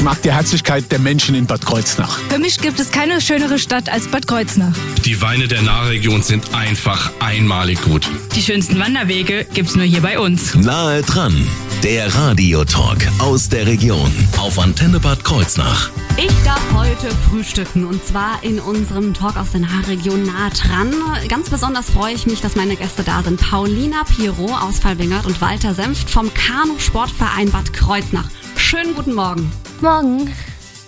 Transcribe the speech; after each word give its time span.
Ich 0.00 0.04
mag 0.04 0.22
die 0.22 0.32
Herzlichkeit 0.32 0.90
der 0.90 0.98
Menschen 0.98 1.34
in 1.34 1.44
Bad 1.44 1.60
Kreuznach. 1.60 2.20
Für 2.30 2.38
mich 2.38 2.58
gibt 2.58 2.80
es 2.80 2.90
keine 2.90 3.20
schönere 3.20 3.58
Stadt 3.58 3.90
als 3.90 4.08
Bad 4.08 4.26
Kreuznach. 4.26 4.74
Die 5.04 5.20
Weine 5.20 5.46
der 5.46 5.60
Nahregion 5.60 6.22
sind 6.22 6.54
einfach 6.54 7.12
einmalig 7.20 7.82
gut. 7.82 8.08
Die 8.34 8.40
schönsten 8.40 8.78
Wanderwege 8.78 9.46
gibt's 9.52 9.76
nur 9.76 9.84
hier 9.84 10.00
bei 10.00 10.18
uns. 10.18 10.54
Nahe 10.54 11.02
dran, 11.02 11.46
der 11.82 12.14
Radiotalk 12.14 13.06
aus 13.18 13.50
der 13.50 13.66
Region 13.66 14.10
auf 14.38 14.58
Antenne 14.58 15.00
Bad 15.00 15.22
Kreuznach. 15.22 15.90
Ich 16.16 16.32
darf 16.46 16.62
heute 16.72 17.14
frühstücken 17.28 17.84
und 17.84 18.02
zwar 18.02 18.42
in 18.42 18.58
unserem 18.58 19.12
Talk 19.12 19.36
aus 19.36 19.50
der 19.50 19.60
Nahregion 19.60 20.22
nah 20.22 20.48
dran. 20.48 20.94
Ganz 21.28 21.50
besonders 21.50 21.90
freue 21.90 22.14
ich 22.14 22.24
mich, 22.24 22.40
dass 22.40 22.56
meine 22.56 22.76
Gäste 22.76 23.02
da 23.02 23.22
sind. 23.22 23.38
Paulina 23.38 24.04
Pirot 24.04 24.62
aus 24.62 24.78
Fallwingert 24.78 25.26
und 25.26 25.42
Walter 25.42 25.74
Senft 25.74 26.08
vom 26.08 26.32
Kanu 26.32 26.78
Sportverein 26.78 27.50
Bad 27.50 27.74
Kreuznach. 27.74 28.30
Schönen 28.70 28.94
guten 28.94 29.14
Morgen. 29.14 29.50
Morgen. 29.80 30.32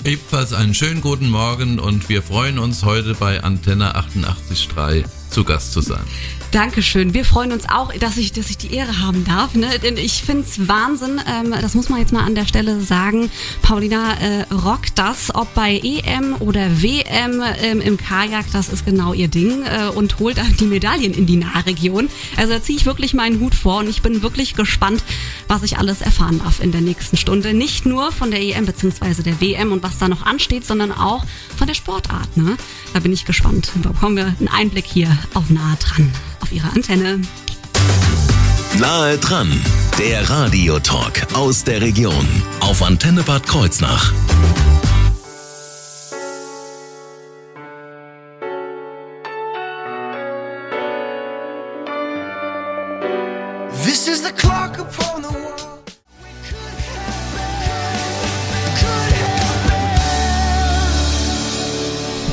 Ebenfalls 0.05 0.53
einen 0.53 0.73
schönen 0.73 1.01
guten 1.01 1.29
Morgen 1.29 1.81
und 1.81 2.09
wir 2.09 2.23
freuen 2.23 2.61
uns 2.61 2.85
heute 2.85 3.15
bei 3.15 3.43
Antenne 3.43 3.97
88.3 3.97 5.05
zu 5.31 5.43
Gast 5.43 5.73
zu 5.73 5.81
sein. 5.81 6.05
Dankeschön. 6.53 7.15
Wir 7.15 7.25
freuen 7.25 7.51
uns 7.51 7.67
auch, 7.67 7.95
dass 7.95 8.19
ich, 8.19 8.33
dass 8.33 8.51
ich 8.51 8.59
die 8.59 8.75
Ehre 8.75 9.01
haben 9.01 9.25
darf. 9.25 9.55
Ne? 9.55 9.79
Denn 9.79 9.97
ich 9.97 10.23
find's 10.23 10.69
Wahnsinn. 10.69 11.19
Ähm, 11.27 11.55
das 11.63 11.75
muss 11.75 11.89
man 11.89 11.99
jetzt 11.99 12.13
mal 12.13 12.25
an 12.25 12.35
der 12.35 12.45
Stelle 12.45 12.83
sagen. 12.83 13.31
Paulina 13.63 14.13
äh, 14.21 14.43
rockt 14.53 14.99
das, 14.99 15.35
ob 15.35 15.55
bei 15.55 15.81
EM 15.83 16.37
oder 16.41 16.83
WM 16.83 17.43
ähm, 17.63 17.81
im 17.81 17.97
Kajak, 17.97 18.45
das 18.53 18.69
ist 18.69 18.85
genau 18.85 19.15
ihr 19.15 19.29
Ding 19.29 19.63
äh, 19.63 19.89
und 19.89 20.19
holt 20.19 20.37
die 20.61 20.67
Medaillen 20.67 21.15
in 21.15 21.25
die 21.25 21.37
Nahregion. 21.39 22.11
Also 22.37 22.53
da 22.53 22.63
ziehe 22.63 22.79
ich 22.79 22.85
wirklich 22.85 23.15
meinen 23.15 23.41
Hut 23.41 23.55
vor 23.55 23.79
und 23.79 23.89
ich 23.89 24.03
bin 24.03 24.21
wirklich 24.21 24.55
gespannt, 24.55 25.03
was 25.49 25.63
ich 25.63 25.79
alles 25.79 26.03
erfahren 26.03 26.41
darf 26.41 26.63
in 26.63 26.71
der 26.71 26.83
nächsten 26.83 27.17
Stunde. 27.17 27.55
Nicht 27.55 27.87
nur 27.87 28.13
von 28.13 28.31
der 28.31 28.43
EM 28.43 28.67
bzw. 28.67 29.23
der 29.23 29.41
WM 29.41 29.73
und 29.73 29.83
was 29.83 29.97
da 29.97 30.07
noch 30.07 30.27
ansteht, 30.27 30.67
sondern 30.67 30.93
auch 30.93 31.25
von 31.57 31.67
der 31.67 31.75
Sportart. 31.75 32.37
Ne? 32.37 32.59
Da 32.93 33.01
bin 33.01 33.15
ich 33.15 33.25
gespannt. 33.25 33.73
Da 33.83 33.89
bekommen 33.89 34.19
wir 34.19 34.27
einen 34.39 34.49
Einblick 34.49 34.85
hier 34.85 35.17
auf 35.33 35.49
nah 35.49 35.77
dran 35.81 36.13
auf 36.43 36.53
ihrer 36.53 36.73
Antenne. 36.73 37.21
Nahe 38.79 39.19
dran, 39.19 39.49
der 39.99 40.29
Radiotalk 40.29 41.27
aus 41.35 41.65
der 41.65 41.81
Region 41.81 42.27
auf 42.61 42.83
Antenne 42.83 43.23
Bad 43.23 43.47
Kreuznach. 43.47 44.13
This 53.85 54.09
is 54.09 54.23
the 54.23 54.33
clock 54.33 54.79
upon 54.79 55.23
the 55.23 55.29
wall. 55.29 55.83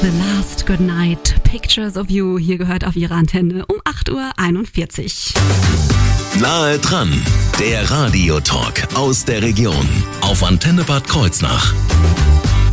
The 0.01 0.11
Last 0.17 0.28
Good 0.69 0.81
Night, 0.81 1.33
Pictures 1.45 1.97
of 1.97 2.11
You, 2.11 2.37
hier 2.37 2.59
gehört 2.59 2.85
auf 2.85 2.95
ihrer 2.95 3.15
Antenne 3.15 3.65
um 3.65 3.81
8.41 3.81 5.33
Uhr. 5.33 6.41
Nahe 6.41 6.77
dran, 6.77 7.11
der 7.59 7.89
Radiotalk 7.89 8.87
aus 8.93 9.25
der 9.25 9.41
Region 9.41 9.89
auf 10.21 10.43
Antenne 10.43 10.83
Bad 10.83 11.07
Kreuznach. 11.07 11.73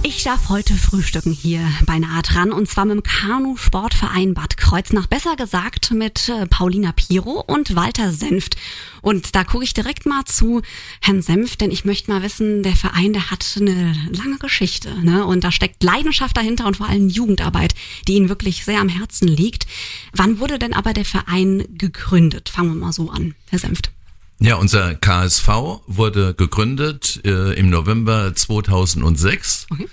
Ich 0.09 0.23
darf 0.23 0.51
heute 0.51 0.73
frühstücken 0.75 1.33
hier 1.33 1.69
bei 1.85 1.99
Nahe 1.99 2.23
dran 2.23 2.53
und 2.53 2.69
zwar 2.69 2.85
mit 2.85 2.95
dem 2.95 3.03
Kanu-Sportverein 3.03 4.35
Bad 4.35 4.57
Kreuznach. 4.57 5.09
Besser 5.09 5.35
gesagt 5.35 5.91
mit 5.91 6.29
äh, 6.29 6.47
Paulina 6.47 6.93
Piro 6.93 7.43
und 7.45 7.75
Walter 7.75 8.13
Senft. 8.13 8.55
Und 9.03 9.35
da 9.35 9.43
gucke 9.43 9.65
ich 9.65 9.75
direkt 9.75 10.07
mal 10.07 10.25
zu 10.25 10.63
Herrn 11.01 11.23
Senft, 11.23 11.61
denn 11.61 11.73
ich 11.73 11.85
möchte 11.85 12.13
mal 12.13 12.23
wissen, 12.23 12.63
der 12.63 12.77
Verein, 12.77 13.15
der 13.15 13.33
hat 13.33 13.59
eine 13.61 13.97
lange 14.13 14.39
Geschichte. 14.39 14.95
Ne? 15.03 15.27
Und 15.27 15.43
da 15.43 15.51
steckt 15.51 15.83
Leidenschaft 15.83 16.37
dahinter 16.37 16.67
und 16.67 16.77
vor 16.77 16.89
allem 16.89 17.09
Jugendarbeit, 17.09 17.75
die 18.07 18.15
Ihnen 18.15 18.29
wirklich 18.29 18.65
sehr 18.65 18.81
am 18.81 18.89
Herzen 18.89 19.27
liegt. 19.27 19.67
Wann 20.13 20.39
wurde 20.39 20.61
denn 20.61 20.73
aber 20.73 20.93
der 20.93 21.05
Verein 21.05 21.65
gegründet? 21.77 22.49
Fangen 22.49 22.69
wir 22.69 22.77
mal 22.77 22.93
so 22.93 23.11
an, 23.11 23.35
Herr 23.51 23.59
Senft. 23.59 23.91
Ja, 24.39 24.57
unser 24.57 24.95
KSV 24.95 25.49
wurde 25.87 26.35
gegründet 26.35 27.21
äh, 27.25 27.59
im 27.59 27.71
November 27.71 28.35
2006. 28.35 29.67
Okay. 29.71 29.89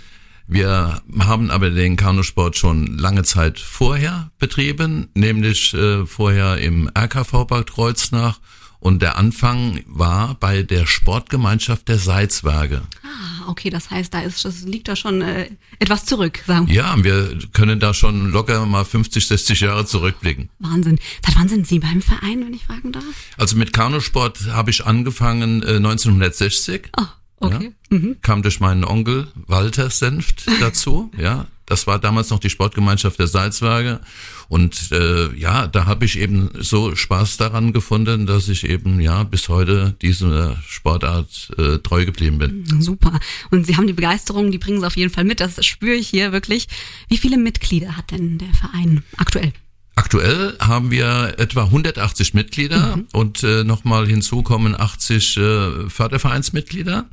Wir 0.48 1.02
haben 1.20 1.50
aber 1.50 1.70
den 1.70 1.96
Kanusport 1.96 2.58
schon 2.58 2.98
lange 2.98 3.24
Zeit 3.24 3.59
vorher 3.59 4.31
betrieben, 4.40 5.09
nämlich 5.14 5.74
äh, 5.74 6.06
vorher 6.06 6.58
im 6.58 6.90
RKV 6.94 7.46
Bad 7.48 7.72
Kreuznach. 7.72 8.40
Und 8.80 9.02
der 9.02 9.18
Anfang 9.18 9.80
war 9.88 10.36
bei 10.36 10.62
der 10.62 10.86
Sportgemeinschaft 10.86 11.88
der 11.88 11.98
Salzwerke. 11.98 12.81
Ah, 13.02 13.32
okay, 13.48 13.70
das 13.70 13.90
heißt, 13.90 14.14
da 14.14 14.22
ist, 14.22 14.46
das 14.46 14.62
liegt 14.62 14.88
da 14.88 14.96
schon 14.96 15.22
äh, 15.22 15.50
etwas 15.80 16.06
zurück, 16.06 16.44
sagen 16.46 16.68
wir. 16.68 16.76
Ja, 16.76 17.04
wir 17.04 17.38
können 17.54 17.80
da 17.80 17.94
schon 17.94 18.31
locker 18.31 18.66
mal 18.66 18.86
50, 18.86 19.28
60 19.28 19.59
Jahre 19.62 19.86
zurückblicken. 19.86 20.50
Wahnsinn. 20.59 21.00
Seit 21.26 21.36
wann 21.36 21.50
sind 21.50 21.68
Sie 21.68 21.80
beim 21.80 22.02
Verein, 22.02 22.46
wenn 22.46 22.54
ich 22.54 22.66
fragen 22.66 22.92
darf? 22.92 23.04
Also 23.38 23.56
mit 23.56 23.74
Kanusport 23.74 24.48
habe 24.52 24.70
ich 24.72 24.86
angefangen 24.86 25.64
äh, 25.64 25.76
1960. 25.78 26.90
Oh, 26.98 27.04
okay. 27.40 27.74
Ja, 27.92 28.00
Kam 28.22 28.42
durch 28.42 28.59
meinen 28.59 28.84
Onkel 28.84 29.28
Walter 29.48 29.90
Senft 29.90 30.46
dazu. 30.60 31.12
ja, 31.18 31.48
das 31.66 31.88
war 31.88 32.00
damals 32.00 32.29
noch 32.29 32.40
die 32.40 32.50
Sportgemeinschaft 32.50 33.19
der 33.19 33.28
Salzwerke. 33.28 34.01
Und 34.50 34.91
äh, 34.91 35.34
ja, 35.35 35.68
da 35.68 35.85
habe 35.85 36.06
ich 36.06 36.19
eben 36.19 36.50
so 36.59 36.96
Spaß 36.96 37.38
daran 37.38 37.74
gefunden, 37.74 38.25
dass 38.25 38.50
ich 38.50 38.68
eben 38.68 39.00
ja 39.00 39.24
bis 39.24 39.50
heute 39.50 39.96
dieser 40.01 40.57
Sportart 40.68 41.51
äh, 41.57 41.78
treu 41.79 42.06
geblieben 42.06 42.38
bin. 42.38 42.81
Super. 42.81 43.19
Und 43.50 43.66
Sie 43.66 43.78
haben 43.78 43.88
die 43.88 43.94
Begeisterung, 43.94 44.51
die 44.51 44.57
bringen 44.57 44.81
Sie 44.81 44.88
auf 44.88 44.97
jeden 44.97 45.12
Fall 45.12 45.24
mit. 45.24 45.40
Das 45.40 45.63
spüre 45.66 45.96
ich 45.96 46.07
hier 46.09 46.31
wirklich. 46.31 46.68
Wie 47.07 47.18
viele 47.18 47.38
Mitglieder 47.38 47.95
hat 47.95 48.12
denn 48.12 48.38
der 48.38 48.53
Verein 48.53 49.03
aktuell? 49.18 49.53
Aktuell 49.95 50.57
haben 50.59 50.90
wir 50.90 51.35
etwa 51.38 51.66
180 51.66 52.34
Mitglieder 52.34 53.00
und 53.13 53.44
äh, 53.44 53.63
nochmal 53.63 54.07
hinzu 54.07 54.41
kommen 54.41 54.80
80 54.80 55.38
äh, 55.38 55.90
Fördervereinsmitglieder. 55.90 57.06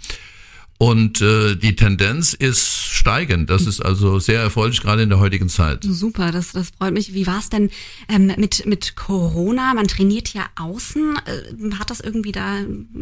Und 0.83 1.21
äh, 1.21 1.57
die 1.57 1.77
Tendenz 1.77 2.33
ist 2.33 2.87
steigend. 2.87 3.51
Das 3.51 3.67
ist 3.67 3.85
also 3.85 4.19
sehr 4.19 4.41
erfreulich, 4.41 4.81
gerade 4.81 5.03
in 5.03 5.11
der 5.11 5.21
heutigen 5.21 5.51
Zeit. 5.51 5.85
Super, 5.85 6.33
das, 6.33 6.53
das 6.53 6.71
freut 6.71 6.95
mich. 6.95 7.13
Wie 7.13 7.27
war 7.27 7.39
es 7.39 7.51
denn 7.51 7.69
ähm, 8.09 8.33
mit, 8.39 8.65
mit 8.65 8.97
Corona? 8.97 9.75
Man 9.75 9.89
trainiert 9.89 10.33
ja 10.33 10.47
außen. 10.57 11.19
Äh, 11.27 11.75
hat 11.79 11.91
das 11.91 12.01
irgendwie 12.01 12.33
da 12.33 12.61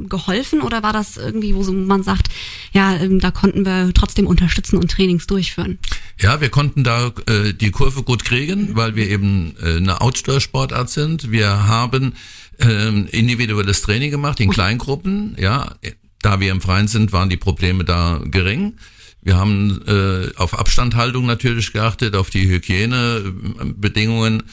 geholfen 0.09 0.61
oder 0.61 0.83
war 0.83 0.93
das 0.93 1.19
irgendwie, 1.19 1.55
wo 1.55 1.63
so 1.63 1.73
man 1.73 2.03
sagt, 2.03 2.31
ja, 2.73 2.97
ähm, 2.97 3.21
da 3.21 3.31
konnten 3.31 3.65
wir 3.65 3.93
trotzdem 3.95 4.27
unterstützen 4.27 4.77
und 4.77 4.91
Trainings 4.91 5.29
durchführen? 5.29 5.79
Ja, 6.19 6.41
wir 6.41 6.49
konnten 6.49 6.83
da 6.83 7.13
äh, 7.29 7.55
die 7.55 7.71
Kurve 7.71 8.03
gut 8.03 8.25
kriegen, 8.25 8.75
weil 8.75 8.97
wir 8.97 9.09
eben 9.09 9.55
äh, 9.63 9.77
eine 9.77 10.01
Outdoor-Sportart 10.01 10.91
sind. 10.91 11.31
Wir 11.31 11.69
haben 11.69 12.15
ähm, 12.59 13.07
individuelles 13.13 13.83
Training 13.83 14.11
gemacht 14.11 14.41
in 14.41 14.51
Kleingruppen. 14.51 15.37
Ja, 15.39 15.77
da 16.23 16.41
wir 16.41 16.51
im 16.51 16.61
Freien 16.61 16.89
sind, 16.89 17.13
waren 17.13 17.31
die 17.31 17.37
Probleme 17.37 17.85
da 17.85 18.21
gering. 18.25 18.75
Wir 19.23 19.37
haben 19.37 19.83
äh, 19.87 20.35
auf 20.37 20.59
Abstandhaltung 20.59 21.27
natürlich 21.27 21.73
geachtet, 21.73 22.15
auf 22.15 22.31
die 22.31 22.49
Hygienebedingungen. 22.49 24.45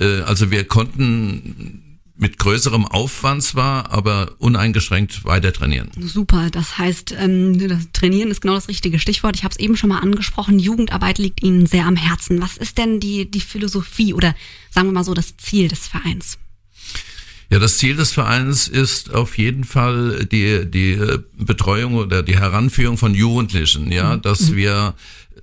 Äh, 0.00 0.20
also 0.22 0.50
wir 0.50 0.64
konnten 0.64 1.82
mit 2.16 2.38
größerem 2.38 2.86
Aufwand 2.86 3.42
zwar, 3.42 3.90
aber 3.90 4.36
uneingeschränkt 4.38 5.24
weiter 5.24 5.52
trainieren. 5.52 5.90
Super, 6.00 6.48
das 6.50 6.78
heißt, 6.78 7.14
ähm, 7.18 7.58
das 7.68 7.88
Trainieren 7.92 8.30
ist 8.30 8.40
genau 8.40 8.54
das 8.54 8.68
richtige 8.68 8.98
Stichwort. 8.98 9.36
Ich 9.36 9.44
habe 9.44 9.52
es 9.52 9.58
eben 9.58 9.76
schon 9.76 9.90
mal 9.90 9.98
angesprochen, 9.98 10.58
Jugendarbeit 10.58 11.18
liegt 11.18 11.42
Ihnen 11.42 11.66
sehr 11.66 11.86
am 11.86 11.96
Herzen. 11.96 12.40
Was 12.40 12.56
ist 12.56 12.78
denn 12.78 13.00
die, 13.00 13.30
die 13.30 13.40
Philosophie 13.40 14.14
oder 14.14 14.34
sagen 14.70 14.88
wir 14.88 14.92
mal 14.92 15.04
so 15.04 15.14
das 15.14 15.36
Ziel 15.36 15.68
des 15.68 15.86
Vereins? 15.86 16.38
Ja, 17.54 17.60
das 17.60 17.78
Ziel 17.78 17.94
des 17.94 18.10
Vereins 18.10 18.66
ist 18.66 19.14
auf 19.14 19.38
jeden 19.38 19.62
Fall 19.62 20.26
die, 20.26 20.68
die 20.68 20.94
äh, 20.94 21.20
Betreuung 21.38 21.94
oder 21.94 22.24
die 22.24 22.36
Heranführung 22.36 22.98
von 22.98 23.14
Jugendlichen, 23.14 23.92
ja, 23.92 24.16
dass 24.16 24.56
wir 24.56 24.94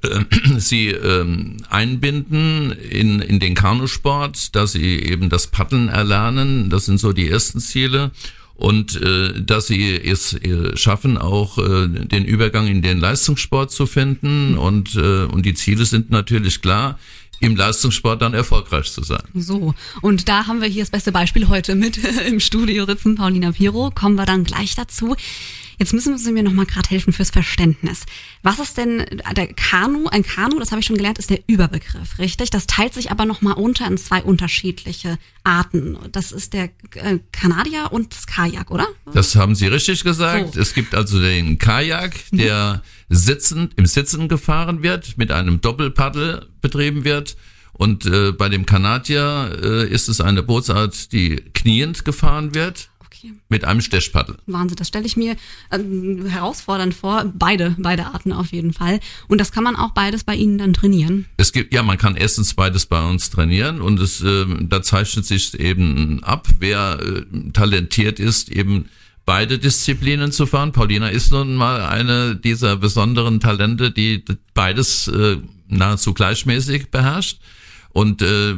äh, 0.04 0.20
sie 0.58 0.90
ähm, 0.90 1.56
einbinden 1.70 2.74
in, 2.74 3.22
in 3.22 3.40
den 3.40 3.56
Kanusport, 3.56 4.54
dass 4.58 4.74
sie 4.74 5.00
eben 5.00 5.30
das 5.30 5.48
Paddeln 5.48 5.88
erlernen. 5.88 6.70
Das 6.70 6.84
sind 6.84 7.00
so 7.00 7.14
die 7.14 7.30
ersten 7.30 7.62
Ziele. 7.62 8.12
Und 8.56 9.02
äh, 9.02 9.42
dass 9.42 9.68
sie 9.68 9.96
es 9.96 10.34
äh, 10.34 10.76
schaffen, 10.76 11.18
auch 11.18 11.60
äh, 11.60 11.88
den 11.88 12.26
Übergang 12.26 12.68
in 12.68 12.82
den 12.82 13.00
Leistungssport 13.00 13.72
zu 13.72 13.86
finden. 13.86 14.58
Und, 14.58 14.96
äh, 14.96 15.24
und 15.24 15.46
die 15.46 15.54
Ziele 15.54 15.86
sind 15.86 16.12
natürlich 16.12 16.62
klar, 16.62 17.00
im 17.42 17.56
Leistungssport 17.56 18.22
dann 18.22 18.34
erfolgreich 18.34 18.92
zu 18.92 19.04
sein. 19.04 19.24
So, 19.34 19.74
und 20.02 20.30
da 20.30 20.48
haben 20.48 20.62
wir 20.62 20.68
hier 20.68 20.84
das 20.84 20.92
beste 20.92 21.12
Beispiel 21.12 21.50
heute 21.50 21.76
mit 21.76 21.98
im 22.28 22.40
Studio 22.40 22.86
sitzen, 22.86 23.16
Paulina 23.16 23.52
Piro. 23.52 23.92
Kommen 23.94 24.16
wir 24.16 24.26
dann 24.26 24.44
gleich 24.44 24.76
dazu. 24.76 25.16
Jetzt 25.82 25.94
müssen 25.94 26.16
Sie 26.16 26.32
mir 26.32 26.44
noch 26.44 26.54
mal 26.54 26.68
gerade 26.68 26.88
helfen 26.90 27.12
fürs 27.12 27.32
Verständnis. 27.32 28.06
Was 28.44 28.60
ist 28.60 28.78
denn 28.78 29.04
der 29.36 29.48
Kanu? 29.48 30.06
Ein 30.10 30.22
Kanu, 30.22 30.60
das 30.60 30.70
habe 30.70 30.80
ich 30.80 30.86
schon 30.86 30.96
gelernt, 30.96 31.18
ist 31.18 31.32
der 31.32 31.40
Überbegriff, 31.48 32.20
richtig? 32.20 32.52
Das 32.52 32.68
teilt 32.68 32.94
sich 32.94 33.10
aber 33.10 33.26
noch 33.26 33.42
mal 33.42 33.54
unter 33.54 33.88
in 33.88 33.98
zwei 33.98 34.22
unterschiedliche 34.22 35.18
Arten. 35.44 35.98
Das 36.12 36.32
ist 36.34 36.54
der 36.54 36.66
äh, 36.94 37.18
Kanadier 37.32 37.88
und 37.90 38.14
das 38.14 38.28
Kajak, 38.28 38.70
oder? 38.70 38.86
Das 39.12 39.36
haben 39.36 39.56
Sie 39.56 39.66
richtig 39.66 40.04
gesagt. 40.04 40.54
So. 40.54 40.60
Es 40.60 40.76
gibt 40.76 40.94
also 40.94 41.20
den 41.20 41.58
Kajak, 41.58 42.14
der 42.32 42.84
sitzend, 43.10 43.74
im 43.78 43.88
Sitzen 43.88 44.28
gefahren 44.28 44.84
wird, 44.84 45.18
mit 45.18 45.32
einem 45.32 45.62
Doppelpaddel 45.62 46.46
betrieben 46.62 47.06
wird. 47.06 47.38
Und 47.74 48.06
äh, 48.06 48.34
bei 48.34 48.50
dem 48.50 48.68
Kanadier 48.68 49.58
äh, 49.64 49.90
ist 49.90 50.10
es 50.10 50.22
eine 50.22 50.44
Bootsart, 50.44 51.12
die 51.12 51.38
kniend 51.38 52.06
gefahren 52.06 52.54
wird, 52.54 52.91
Mit 53.50 53.66
einem 53.66 53.82
Stechpaddel. 53.82 54.38
Wahnsinn, 54.48 54.78
das 54.78 54.88
stelle 54.88 55.06
ich 55.06 55.18
mir 55.18 55.36
ähm, 55.72 56.26
herausfordernd 56.28 56.94
vor. 56.94 57.32
Beide, 57.34 57.76
beide 57.78 58.08
Arten 58.08 58.32
auf 58.32 58.52
jeden 58.52 58.74
Fall. 58.74 59.00
Und 59.28 59.40
das 59.40 59.52
kann 59.52 59.64
man 59.64 59.76
auch 59.76 59.92
beides 59.92 60.24
bei 60.24 60.36
Ihnen 60.36 60.58
dann 60.58 60.74
trainieren. 60.74 61.26
Es 61.38 61.52
gibt, 61.52 61.74
ja, 61.74 61.84
man 61.84 61.98
kann 61.98 62.16
erstens 62.16 62.54
beides 62.54 62.86
bei 62.86 63.04
uns 63.04 63.30
trainieren 63.30 63.82
und 63.82 64.00
es, 64.00 64.22
äh, 64.22 64.46
da 64.62 64.82
zeichnet 64.82 65.26
sich 65.26 65.60
eben 65.60 66.24
ab, 66.24 66.48
wer 66.60 67.00
äh, 67.00 67.52
talentiert 67.52 68.20
ist, 68.20 68.50
eben 68.50 68.86
beide 69.26 69.60
Disziplinen 69.60 70.32
zu 70.32 70.46
fahren. 70.46 70.72
Paulina 70.72 71.10
ist 71.10 71.32
nun 71.32 71.56
mal 71.56 71.86
eine 71.86 72.36
dieser 72.36 72.78
besonderen 72.78 73.40
Talente, 73.40 73.92
die 73.92 74.24
beides 74.54 75.08
äh, 75.08 75.38
nahezu 75.68 76.14
gleichmäßig 76.14 76.90
beherrscht. 76.92 77.40
Und 77.94 78.22
äh, 78.22 78.56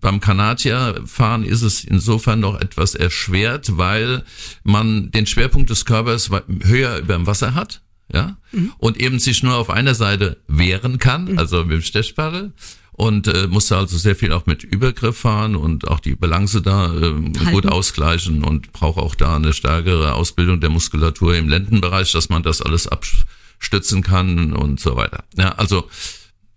beim 0.00 0.20
Kanadierfahren 0.20 1.44
ist 1.44 1.62
es 1.62 1.84
insofern 1.84 2.40
noch 2.40 2.60
etwas 2.60 2.94
erschwert, 2.94 3.78
weil 3.78 4.24
man 4.62 5.10
den 5.10 5.26
Schwerpunkt 5.26 5.70
des 5.70 5.84
Körpers 5.84 6.30
höher 6.62 6.98
über 6.98 7.14
dem 7.14 7.26
Wasser 7.26 7.54
hat, 7.54 7.82
ja, 8.12 8.36
und 8.78 9.00
eben 9.00 9.18
sich 9.18 9.42
nur 9.42 9.56
auf 9.56 9.70
einer 9.70 9.94
Seite 9.94 10.36
wehren 10.48 10.98
kann, 10.98 11.38
also 11.38 11.64
mit 11.64 11.72
dem 11.72 11.82
Stechpaddel. 11.82 12.52
Und 12.94 13.26
äh, 13.26 13.46
musste 13.46 13.78
also 13.78 13.96
sehr 13.96 14.14
viel 14.14 14.34
auch 14.34 14.44
mit 14.44 14.64
Übergriff 14.64 15.16
fahren 15.16 15.56
und 15.56 15.88
auch 15.88 15.98
die 15.98 16.14
Balance 16.14 16.60
da 16.60 16.94
äh, 16.94 17.14
gut 17.50 17.64
ausgleichen 17.64 18.44
und 18.44 18.70
braucht 18.74 18.98
auch 18.98 19.14
da 19.14 19.36
eine 19.36 19.54
stärkere 19.54 20.12
Ausbildung 20.12 20.60
der 20.60 20.68
Muskulatur 20.68 21.34
im 21.34 21.48
Lendenbereich, 21.48 22.12
dass 22.12 22.28
man 22.28 22.42
das 22.42 22.60
alles 22.60 22.86
abstützen 22.86 24.02
kann 24.02 24.52
und 24.52 24.78
so 24.78 24.94
weiter. 24.94 25.24
Ja, 25.38 25.52
also 25.52 25.88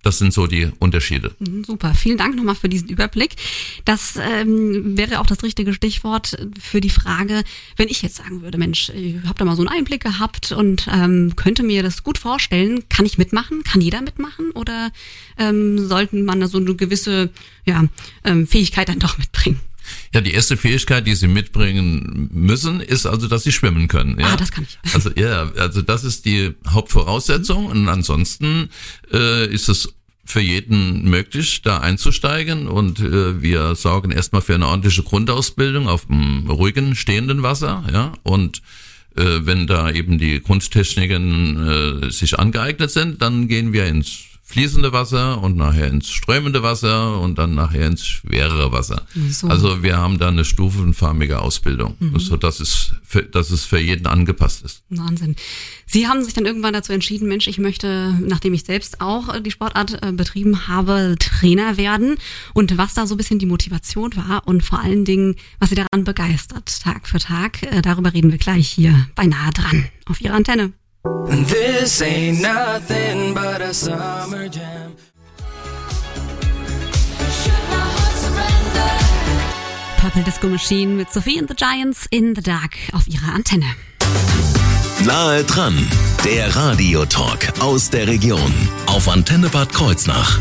das 0.06 0.20
sind 0.20 0.34
so 0.34 0.46
die 0.46 0.70
Unterschiede. 0.78 1.32
Mhm, 1.40 1.64
Super, 1.64 1.96
vielen 1.96 2.18
Dank 2.18 2.36
nochmal 2.36 2.54
für 2.54 2.70
diesen 2.70 2.90
Überblick. 2.90 3.36
Das 3.86 4.18
ähm, 4.22 4.96
wäre 4.96 5.20
auch 5.20 5.26
das 5.26 5.42
richtige 5.42 5.74
Stichwort 5.74 6.38
für 6.62 6.80
die 6.80 6.92
Frage, 6.92 7.44
wenn 7.76 7.88
ich 7.88 8.04
jetzt 8.04 8.18
sagen 8.18 8.44
würde, 8.44 8.60
Mensch, 8.60 8.90
ich 8.90 9.16
habe 9.26 9.34
da 9.40 9.46
mal 9.46 9.56
so 9.56 9.64
einen 9.64 9.70
Einblick 9.70 10.04
gehabt 10.04 10.52
und 10.52 10.88
ähm, 10.94 11.36
könnte 11.36 11.64
mir 11.64 11.82
das 11.82 12.04
gut 12.04 12.20
vorstellen, 12.20 12.88
kann 12.88 13.08
ich 13.08 13.18
mitmachen? 13.18 13.64
Kann 13.64 13.82
jeder 13.82 14.02
mitmachen? 14.02 14.52
Oder 14.52 14.92
ähm, 15.40 15.88
sollten 15.88 16.24
man 16.24 16.40
da 16.40 16.48
so 16.48 16.60
eine 16.60 16.76
gewisse 16.76 17.32
ja, 17.66 17.86
ähm, 18.24 18.46
Fähigkeit 18.46 18.90
dann 18.90 19.00
doch 19.00 19.18
mitbringen? 19.18 19.60
Ja, 20.14 20.22
die 20.22 20.34
erste 20.34 20.58
Fähigkeit, 20.58 21.06
die 21.08 21.16
sie 21.16 21.28
mitbringen 21.28 22.30
müssen, 22.32 22.82
ist 22.82 23.06
also, 23.06 23.28
dass 23.28 23.44
sie 23.44 23.52
schwimmen 23.52 23.88
können. 23.88 24.20
Ja? 24.20 24.34
Ah, 24.34 24.36
das 24.36 24.52
kann 24.52 24.66
ich. 24.68 24.94
Also 24.94 25.12
ja, 25.16 25.52
also 25.58 25.82
das 25.82 26.04
ist 26.04 26.26
die 26.26 26.54
Hauptvoraussetzung 26.68 27.68
und 27.68 27.88
ansonsten 27.88 28.70
äh, 29.12 29.48
ist 29.48 29.70
es 29.70 29.94
für 30.26 30.42
jeden 30.42 31.08
möglich, 31.08 31.62
da 31.62 31.78
einzusteigen 31.80 32.68
und 32.68 33.00
äh, 33.00 33.42
wir 33.42 33.76
sorgen 33.76 34.12
erstmal 34.12 34.42
für 34.42 34.56
eine 34.56 34.68
ordentliche 34.68 35.04
Grundausbildung 35.04 35.88
auf 35.88 36.08
dem 36.08 36.50
ruhigen, 36.50 36.96
stehenden 36.96 37.44
Wasser, 37.44 37.84
ja, 37.92 38.14
und 38.24 38.64
äh, 39.16 39.46
wenn 39.46 39.68
da 39.68 39.92
eben 39.92 40.18
die 40.18 40.42
Grundtechniken 40.42 42.04
äh, 42.06 42.12
sich 42.12 42.40
angeeignet 42.40 42.92
sind, 42.92 43.22
dann 43.22 43.48
gehen 43.48 43.72
wir 43.72 43.86
ins 43.86 44.35
fließende 44.48 44.94
Wasser 44.94 45.42
und 45.42 45.58
nachher 45.58 45.88
ins 45.88 46.10
strömende 46.10 46.62
Wasser 46.62 47.20
und 47.20 47.38
dann 47.40 47.56
nachher 47.56 47.88
ins 47.88 48.06
schwerere 48.06 48.72
Wasser. 48.72 49.06
So. 49.30 49.48
Also 49.48 49.82
wir 49.82 49.98
haben 49.98 50.20
da 50.20 50.28
eine 50.28 50.46
stufenförmige 50.46 51.42
Ausbildung, 51.42 51.98
so 52.18 52.38
dass 52.38 52.60
es 52.60 52.94
für, 53.04 53.24
dass 53.24 53.50
es 53.50 53.66
für 53.66 53.80
jeden 53.80 54.06
angepasst 54.06 54.64
ist. 54.64 54.84
Wahnsinn. 54.90 55.36
Sie 55.88 56.08
haben 56.08 56.24
sich 56.24 56.34
dann 56.34 56.46
irgendwann 56.46 56.74
dazu 56.74 56.94
entschieden, 56.94 57.28
Mensch, 57.28 57.48
ich 57.48 57.58
möchte, 57.58 58.16
nachdem 58.22 58.54
ich 58.54 58.64
selbst 58.64 59.02
auch 59.02 59.34
äh, 59.34 59.42
die 59.42 59.52
Sportart 59.52 60.04
äh, 60.04 60.12
betrieben 60.12 60.68
habe, 60.68 61.16
Trainer 61.20 61.78
werden. 61.78 62.18
Und 62.54 62.78
was 62.78 62.94
da 62.94 63.08
so 63.08 63.16
ein 63.16 63.18
bisschen 63.18 63.40
die 63.40 63.46
Motivation 63.48 64.16
war 64.16 64.48
und 64.48 64.62
vor 64.62 64.80
allen 64.80 65.06
Dingen, 65.06 65.36
was 65.60 65.70
Sie 65.70 65.76
daran 65.76 66.04
begeistert, 66.04 66.82
Tag 66.84 67.08
für 67.08 67.20
Tag, 67.20 67.64
äh, 67.64 67.82
darüber 67.82 68.14
reden 68.14 68.32
wir 68.32 68.38
gleich 68.38 68.68
hier 68.68 69.08
bei 69.16 69.26
Nahe 69.26 69.52
dran 69.52 69.86
auf 70.06 70.22
Ihrer 70.22 70.36
Antenne. 70.36 70.72
This 71.48 72.02
ain't 72.02 72.42
nothing 72.42 73.34
but 73.34 73.62
a 73.62 73.74
summer 73.74 74.48
jam. 74.48 74.96
Purple 79.98 80.24
Disco 80.24 80.48
Machine 80.48 80.98
mit 80.98 81.12
Sophie 81.12 81.38
and 81.38 81.48
the 81.48 81.56
Giants 81.56 82.08
in 82.12 82.34
the 82.36 82.42
Dark 82.42 82.78
auf 82.94 83.08
Ihrer 83.08 83.34
Antenne. 83.34 83.76
Nahe 85.06 85.44
dran, 85.44 85.76
der 86.24 86.56
Radiotalk 86.56 87.60
aus 87.60 87.90
der 87.90 88.08
Region 88.08 88.54
auf 88.88 89.08
Antenne 89.08 89.50
Bad 89.50 89.74
Kreuznach. 89.74 90.40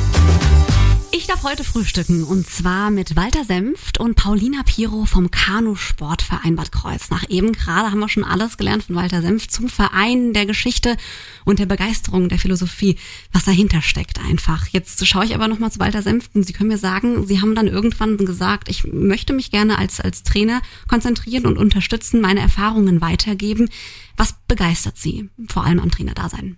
Ich 1.16 1.28
darf 1.28 1.44
heute 1.44 1.62
frühstücken 1.62 2.24
und 2.24 2.44
zwar 2.44 2.90
mit 2.90 3.14
Walter 3.14 3.44
Senft 3.44 4.00
und 4.00 4.16
Paulina 4.16 4.64
Piro 4.64 5.04
vom 5.04 5.30
Kanu-Sportverein 5.30 6.56
Bad 6.56 6.72
Kreuznach. 6.72 7.22
Eben 7.28 7.52
gerade 7.52 7.92
haben 7.92 8.00
wir 8.00 8.08
schon 8.08 8.24
alles 8.24 8.56
gelernt 8.56 8.82
von 8.82 8.96
Walter 8.96 9.22
Senft 9.22 9.52
zum 9.52 9.68
Verein, 9.68 10.32
der 10.32 10.44
Geschichte 10.44 10.96
und 11.44 11.60
der 11.60 11.66
Begeisterung, 11.66 12.28
der 12.28 12.40
Philosophie, 12.40 12.96
was 13.30 13.44
dahinter 13.44 13.80
steckt 13.80 14.18
einfach. 14.18 14.66
Jetzt 14.66 15.06
schaue 15.06 15.24
ich 15.24 15.36
aber 15.36 15.46
nochmal 15.46 15.70
zu 15.70 15.78
Walter 15.78 16.02
Senft 16.02 16.34
und 16.34 16.42
Sie 16.42 16.52
können 16.52 16.70
mir 16.70 16.78
sagen, 16.78 17.24
Sie 17.24 17.40
haben 17.40 17.54
dann 17.54 17.68
irgendwann 17.68 18.16
gesagt, 18.16 18.68
ich 18.68 18.82
möchte 18.82 19.34
mich 19.34 19.52
gerne 19.52 19.78
als, 19.78 20.00
als 20.00 20.24
Trainer 20.24 20.62
konzentrieren 20.88 21.46
und 21.46 21.58
unterstützen, 21.58 22.20
meine 22.20 22.40
Erfahrungen 22.40 23.00
weitergeben. 23.00 23.68
Was 24.16 24.34
begeistert 24.48 24.98
Sie 24.98 25.30
vor 25.48 25.64
allem 25.64 25.78
am 25.78 25.92
Trainerdasein? 25.92 26.56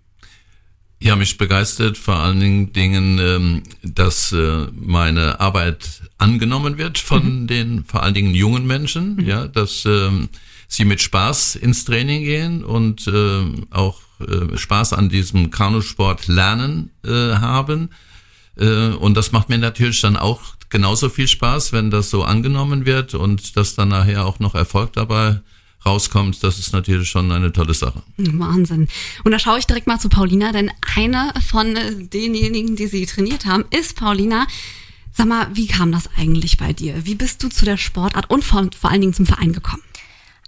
Ja, 0.98 1.14
mich 1.14 1.36
begeistert 1.36 1.98
vor 1.98 2.16
allen 2.16 2.72
Dingen, 2.72 3.18
ähm, 3.18 3.62
dass 3.82 4.32
äh, 4.32 4.66
meine 4.72 5.40
Arbeit 5.40 6.02
angenommen 6.16 6.78
wird 6.78 6.98
von 6.98 7.46
den 7.46 7.84
vor 7.84 8.02
allen 8.02 8.14
Dingen 8.14 8.34
jungen 8.34 8.66
Menschen, 8.66 9.22
ja, 9.26 9.46
dass 9.46 9.84
ähm, 9.84 10.30
sie 10.68 10.86
mit 10.86 11.02
Spaß 11.02 11.56
ins 11.56 11.84
Training 11.84 12.24
gehen 12.24 12.64
und 12.64 13.06
ähm, 13.08 13.66
auch 13.70 14.00
äh, 14.20 14.56
Spaß 14.56 14.94
an 14.94 15.10
diesem 15.10 15.50
Kanusport 15.50 16.28
lernen 16.28 16.90
äh, 17.04 17.10
haben. 17.10 17.90
Äh, 18.56 18.88
und 18.88 19.14
das 19.16 19.32
macht 19.32 19.50
mir 19.50 19.58
natürlich 19.58 20.00
dann 20.00 20.16
auch 20.16 20.56
genauso 20.70 21.10
viel 21.10 21.28
Spaß, 21.28 21.74
wenn 21.74 21.90
das 21.90 22.08
so 22.08 22.24
angenommen 22.24 22.86
wird 22.86 23.14
und 23.14 23.56
dass 23.56 23.74
dann 23.74 23.88
nachher 23.88 24.24
auch 24.24 24.38
noch 24.40 24.54
Erfolg 24.54 24.94
dabei 24.94 25.40
rauskommt. 25.86 26.42
Das 26.42 26.58
ist 26.58 26.72
natürlich 26.72 27.08
schon 27.08 27.30
eine 27.32 27.52
tolle 27.52 27.74
Sache. 27.74 28.02
Wahnsinn. 28.16 28.88
Und 29.24 29.32
da 29.32 29.38
schaue 29.38 29.58
ich 29.58 29.66
direkt 29.66 29.86
mal 29.86 29.98
zu 29.98 30.08
Paulina, 30.08 30.52
denn 30.52 30.70
eine 30.96 31.32
von 31.48 31.76
äh, 31.76 31.94
denjenigen, 31.94 32.76
die 32.76 32.86
sie 32.88 33.06
trainiert 33.06 33.46
haben, 33.46 33.64
ist 33.70 33.96
Paulina. 33.96 34.46
Sag 35.12 35.28
mal, 35.28 35.48
wie 35.54 35.66
kam 35.66 35.92
das 35.92 36.10
eigentlich 36.18 36.58
bei 36.58 36.72
dir? 36.72 37.06
Wie 37.06 37.14
bist 37.14 37.42
du 37.42 37.48
zu 37.48 37.64
der 37.64 37.78
Sportart 37.78 38.28
und 38.28 38.44
vor, 38.44 38.68
vor 38.78 38.90
allen 38.90 39.00
Dingen 39.00 39.14
zum 39.14 39.24
Verein 39.24 39.52
gekommen? 39.52 39.82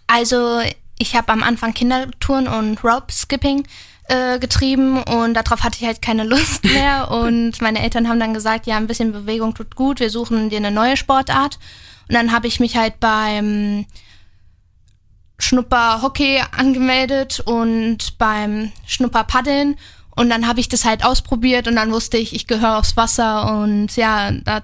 Also 0.07 0.61
ich 0.99 1.15
habe 1.15 1.33
am 1.33 1.43
Anfang 1.43 1.73
Kindertouren 1.73 2.49
und 2.49 2.83
Rope 2.85 3.13
Skipping 3.13 3.65
äh, 4.09 4.39
getrieben 4.39 5.03
und 5.03 5.35
darauf 5.35 5.63
hatte 5.63 5.79
ich 5.81 5.87
halt 5.87 6.03
keine 6.03 6.25
Lust 6.25 6.65
mehr 6.73 7.11
und 7.11 7.63
meine 7.63 7.81
Eltern 7.83 8.09
haben 8.09 8.21
dann 8.21 8.35
gesagt, 8.35 8.67
ja, 8.67 8.77
ein 8.77 8.87
bisschen 8.87 9.13
Bewegung 9.13 9.55
tut 9.55 9.77
gut, 9.77 10.01
wir 10.01 10.11
suchen 10.11 10.51
dir 10.51 10.57
eine 10.57 10.71
neue 10.71 10.97
Sportart 10.97 11.59
und 12.09 12.15
dann 12.15 12.33
habe 12.33 12.47
ich 12.47 12.59
mich 12.59 12.77
halt 12.77 13.01
beim 13.01 13.87
Schnupper 15.39 16.03
Hockey 16.03 16.41
angemeldet 16.57 17.41
und 17.45 18.19
beim 18.19 18.73
Schnupper 18.87 19.25
Paddeln 19.25 19.77
und 20.17 20.31
dann 20.31 20.47
habe 20.49 20.61
ich 20.61 20.69
das 20.69 20.85
halt 20.85 21.05
ausprobiert 21.05 21.69
und 21.69 21.77
dann 21.77 21.93
wusste 21.93 22.17
ich, 22.19 22.35
ich 22.35 22.47
gehöre 22.47 22.79
aufs 22.79 22.97
Wasser 22.97 23.61
und 23.61 23.95
ja, 23.97 24.33
da 24.33 24.63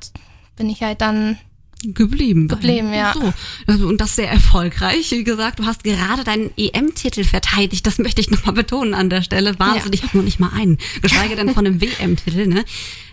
bin 0.57 0.69
ich 0.69 0.83
halt 0.83 1.00
dann 1.00 1.38
Geblieben. 1.87 2.49
Geblieben, 2.49 2.95
ja. 2.95 3.12
So. 3.12 3.33
Also, 3.66 3.88
Und 3.88 4.00
das 4.00 4.16
sehr 4.16 4.31
erfolgreich. 4.31 5.11
Wie 5.11 5.23
gesagt, 5.23 5.59
du 5.59 5.66
hast 5.66 5.85
gerade 5.85 6.25
deinen 6.25 6.50
EM-Titel 6.57 7.25
verteidigt. 7.25 7.87
Das 7.87 7.99
möchte 7.99 8.23
ich 8.23 8.31
nochmal 8.31 8.54
betonen 8.54 8.95
an 8.95 9.11
der 9.11 9.21
Stelle. 9.21 9.59
Wahnsinn, 9.59 9.93
Ja. 9.93 9.99
ich 9.99 10.02
habe 10.02 10.16
noch 10.16 10.25
nicht 10.25 10.40
mal 10.40 10.50
einen. 10.54 10.78
Geschweige 11.02 11.37
denn 11.37 11.52
von 11.52 11.66
einem 11.66 11.81
WM-Titel. 11.83 12.47
Ne? 12.47 12.64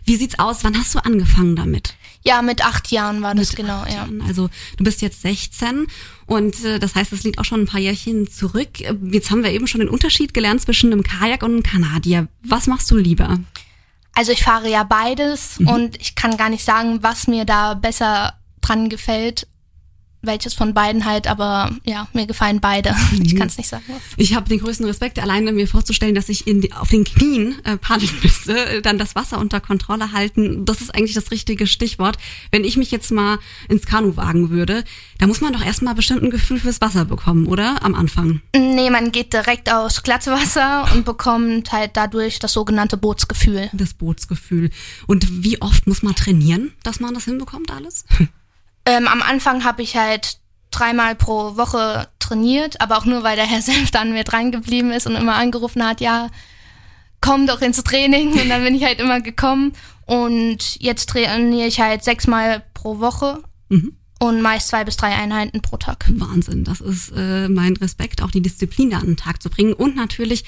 Wie 0.06 0.15
sieht's 0.15 0.39
aus? 0.39 0.63
Wann 0.63 0.77
hast 0.77 0.96
du 0.96 1.00
angefangen 1.00 1.58
damit? 1.58 1.96
Ja 2.23 2.41
mit 2.41 2.63
acht 2.63 2.91
Jahren 2.91 3.21
war 3.21 3.35
das 3.35 3.49
Mit 3.49 3.57
genau, 3.57 3.81
acht 3.81 3.89
ja. 3.89 3.95
Jahren. 3.95 4.21
Also 4.21 4.49
du 4.77 4.83
bist 4.83 5.01
jetzt 5.01 5.21
16 5.21 5.87
und 6.25 6.63
äh, 6.63 6.79
das 6.79 6.95
heißt, 6.95 7.11
es 7.13 7.23
liegt 7.23 7.39
auch 7.39 7.45
schon 7.45 7.61
ein 7.61 7.65
paar 7.67 7.79
Jährchen 7.79 8.29
zurück. 8.29 8.81
Äh, 8.81 8.95
Jetzt 9.11 9.31
haben 9.31 9.43
wir 9.43 9.51
eben 9.51 9.67
schon 9.67 9.81
den 9.81 9.89
Unterschied 9.89 10.33
gelernt 10.33 10.61
zwischen 10.61 10.91
einem 10.91 11.03
Kajak 11.03 11.43
und 11.43 11.51
einem 11.51 11.63
Kanadier. 11.63 12.27
Was 12.43 12.67
machst 12.67 12.89
du 12.91 12.97
lieber? 12.97 13.39
Also 14.13 14.31
ich 14.31 14.43
fahre 14.43 14.69
ja 14.69 14.83
beides 14.83 15.57
und 15.59 15.99
ich 16.01 16.15
kann 16.15 16.35
gar 16.35 16.49
nicht 16.49 16.65
sagen, 16.65 17.01
was 17.01 17.27
mir 17.27 17.45
da 17.45 17.75
besser 17.75 18.33
dran 18.59 18.89
gefällt. 18.89 19.47
Welches 20.21 20.53
von 20.53 20.73
beiden 20.73 21.05
halt, 21.05 21.27
aber 21.27 21.71
ja, 21.83 22.07
mir 22.13 22.27
gefallen 22.27 22.59
beide. 22.61 22.95
Ich 23.23 23.35
kann 23.35 23.47
es 23.47 23.57
nicht 23.57 23.69
sagen. 23.69 23.83
Ich 24.17 24.35
habe 24.35 24.49
den 24.49 24.59
größten 24.59 24.85
Respekt, 24.85 25.19
alleine 25.19 25.51
mir 25.51 25.67
vorzustellen, 25.67 26.15
dass 26.15 26.27
ich 26.29 26.47
in 26.47 26.61
die, 26.61 26.73
auf 26.73 26.89
den 26.89 27.03
Knien 27.03 27.55
äh, 27.65 27.77
paddeln 27.77 28.11
müsste, 28.23 28.81
dann 28.81 28.97
das 28.97 29.15
Wasser 29.15 29.37
unter 29.37 29.59
Kontrolle 29.59 30.11
halten. 30.11 30.65
Das 30.65 30.81
ist 30.81 30.93
eigentlich 30.93 31.13
das 31.13 31.31
richtige 31.31 31.67
Stichwort. 31.67 32.17
Wenn 32.51 32.63
ich 32.63 32.77
mich 32.77 32.91
jetzt 32.91 33.11
mal 33.11 33.37
ins 33.69 33.85
Kanu 33.85 34.17
wagen 34.17 34.49
würde, 34.49 34.83
da 35.19 35.27
muss 35.27 35.41
man 35.41 35.53
doch 35.53 35.63
erstmal 35.63 35.93
bestimmt 35.95 36.23
ein 36.23 36.31
Gefühl 36.31 36.59
fürs 36.59 36.81
Wasser 36.81 37.05
bekommen, 37.05 37.45
oder? 37.45 37.83
Am 37.83 37.95
Anfang. 37.95 38.41
Nee, 38.55 38.89
man 38.89 39.11
geht 39.11 39.33
direkt 39.33 39.71
aus 39.71 40.03
Glattwasser 40.03 40.87
und 40.93 41.05
bekommt 41.05 41.71
halt 41.71 41.91
dadurch 41.93 42.39
das 42.39 42.53
sogenannte 42.53 42.97
Bootsgefühl. 42.97 43.69
Das 43.73 43.93
Bootsgefühl. 43.93 44.71
Und 45.07 45.43
wie 45.43 45.61
oft 45.61 45.87
muss 45.87 46.01
man 46.03 46.15
trainieren, 46.15 46.73
dass 46.83 46.99
man 46.99 47.13
das 47.13 47.25
hinbekommt 47.25 47.71
alles? 47.71 48.05
Ähm, 48.85 49.07
am 49.07 49.21
Anfang 49.21 49.63
habe 49.63 49.81
ich 49.81 49.95
halt 49.95 50.38
dreimal 50.71 51.15
pro 51.15 51.57
Woche 51.57 52.07
trainiert, 52.19 52.81
aber 52.81 52.97
auch 52.97 53.05
nur, 53.05 53.23
weil 53.23 53.35
der 53.35 53.45
Herr 53.45 53.61
Senf 53.61 53.91
dann 53.91 54.13
mir 54.13 54.23
dran 54.23 54.51
ist 54.91 55.07
und 55.07 55.15
immer 55.15 55.35
angerufen 55.35 55.85
hat, 55.85 56.01
ja, 56.01 56.29
komm 57.21 57.47
doch 57.47 57.61
ins 57.61 57.83
Training. 57.83 58.33
Und 58.33 58.50
dann 58.50 58.63
bin 58.63 58.75
ich 58.75 58.83
halt 58.83 59.00
immer 59.00 59.21
gekommen. 59.21 59.73
Und 60.05 60.81
jetzt 60.81 61.09
trainiere 61.09 61.67
ich 61.67 61.79
halt 61.79 62.03
sechsmal 62.03 62.63
pro 62.73 63.00
Woche. 63.00 63.43
Mhm. 63.69 63.95
Und 64.21 64.43
meist 64.43 64.67
zwei 64.67 64.83
bis 64.83 64.97
drei 64.97 65.15
Einheiten 65.15 65.61
pro 65.61 65.77
Tag. 65.77 66.05
Wahnsinn, 66.07 66.63
das 66.63 66.79
ist 66.79 67.11
äh, 67.17 67.49
mein 67.49 67.75
Respekt, 67.77 68.21
auch 68.21 68.29
die 68.29 68.41
Disziplin 68.41 68.91
da 68.91 68.97
an 68.99 69.07
den 69.07 69.17
Tag 69.17 69.41
zu 69.41 69.49
bringen 69.49 69.73
und 69.73 69.95
natürlich 69.95 70.43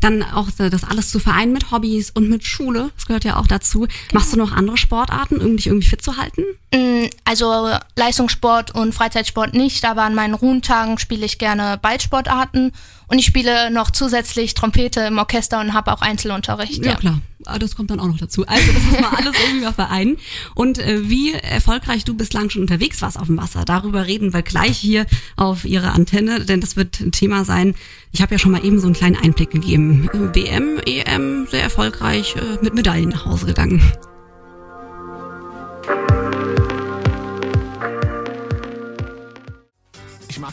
dann 0.00 0.24
auch 0.24 0.48
das 0.56 0.82
alles 0.82 1.10
zu 1.10 1.20
vereinen 1.20 1.52
mit 1.52 1.70
Hobbys 1.70 2.10
und 2.10 2.28
mit 2.28 2.44
Schule, 2.44 2.90
das 2.96 3.06
gehört 3.06 3.22
ja 3.22 3.36
auch 3.36 3.46
dazu. 3.46 3.86
Machst 4.12 4.32
du 4.32 4.36
noch 4.36 4.50
andere 4.50 4.76
Sportarten, 4.76 5.36
um 5.36 5.56
dich 5.56 5.68
irgendwie 5.68 5.86
fit 5.86 6.02
zu 6.02 6.16
halten? 6.16 6.42
Mm, 6.74 7.08
Also 7.24 7.70
Leistungssport 7.94 8.74
und 8.74 8.92
Freizeitsport 8.92 9.54
nicht, 9.54 9.84
aber 9.84 10.02
an 10.02 10.16
meinen 10.16 10.34
Ruhentagen 10.34 10.98
spiele 10.98 11.24
ich 11.24 11.38
gerne 11.38 11.78
Ballsportarten 11.80 12.72
und 13.12 13.18
ich 13.18 13.26
spiele 13.26 13.70
noch 13.70 13.90
zusätzlich 13.90 14.54
Trompete 14.54 15.00
im 15.00 15.18
Orchester 15.18 15.60
und 15.60 15.74
habe 15.74 15.92
auch 15.92 16.00
Einzelunterricht. 16.00 16.82
Ja, 16.82 16.94
klar. 16.94 17.20
Ah, 17.44 17.58
Das 17.58 17.76
kommt 17.76 17.90
dann 17.90 18.00
auch 18.00 18.06
noch 18.06 18.16
dazu. 18.16 18.46
Also 18.46 18.72
das 18.72 18.82
muss 18.84 19.00
man 19.00 19.14
alles 19.14 19.34
irgendwie 19.44 19.64
mal 19.66 19.74
vereinen. 19.74 20.16
Und 20.54 20.78
äh, 20.78 21.10
wie 21.10 21.34
erfolgreich 21.34 22.04
du 22.04 22.14
bislang 22.14 22.48
schon 22.48 22.62
unterwegs 22.62 23.02
warst 23.02 23.18
auf 23.18 23.26
dem 23.26 23.36
Wasser, 23.36 23.66
darüber 23.66 24.06
reden 24.06 24.32
wir 24.32 24.40
gleich 24.40 24.78
hier 24.78 25.04
auf 25.36 25.66
ihrer 25.66 25.92
Antenne, 25.92 26.46
denn 26.46 26.62
das 26.62 26.76
wird 26.76 27.00
ein 27.00 27.12
Thema 27.12 27.44
sein. 27.44 27.74
Ich 28.12 28.22
habe 28.22 28.32
ja 28.34 28.38
schon 28.38 28.52
mal 28.52 28.64
eben 28.64 28.80
so 28.80 28.86
einen 28.86 28.94
kleinen 28.94 29.16
Einblick 29.16 29.50
gegeben. 29.50 30.08
Äh, 30.14 30.34
WM, 30.34 30.78
EM, 30.86 31.46
sehr 31.50 31.62
erfolgreich, 31.62 32.34
äh, 32.36 32.64
mit 32.64 32.72
Medaillen 32.72 33.10
nach 33.10 33.26
Hause 33.26 33.44
gegangen. 33.44 33.82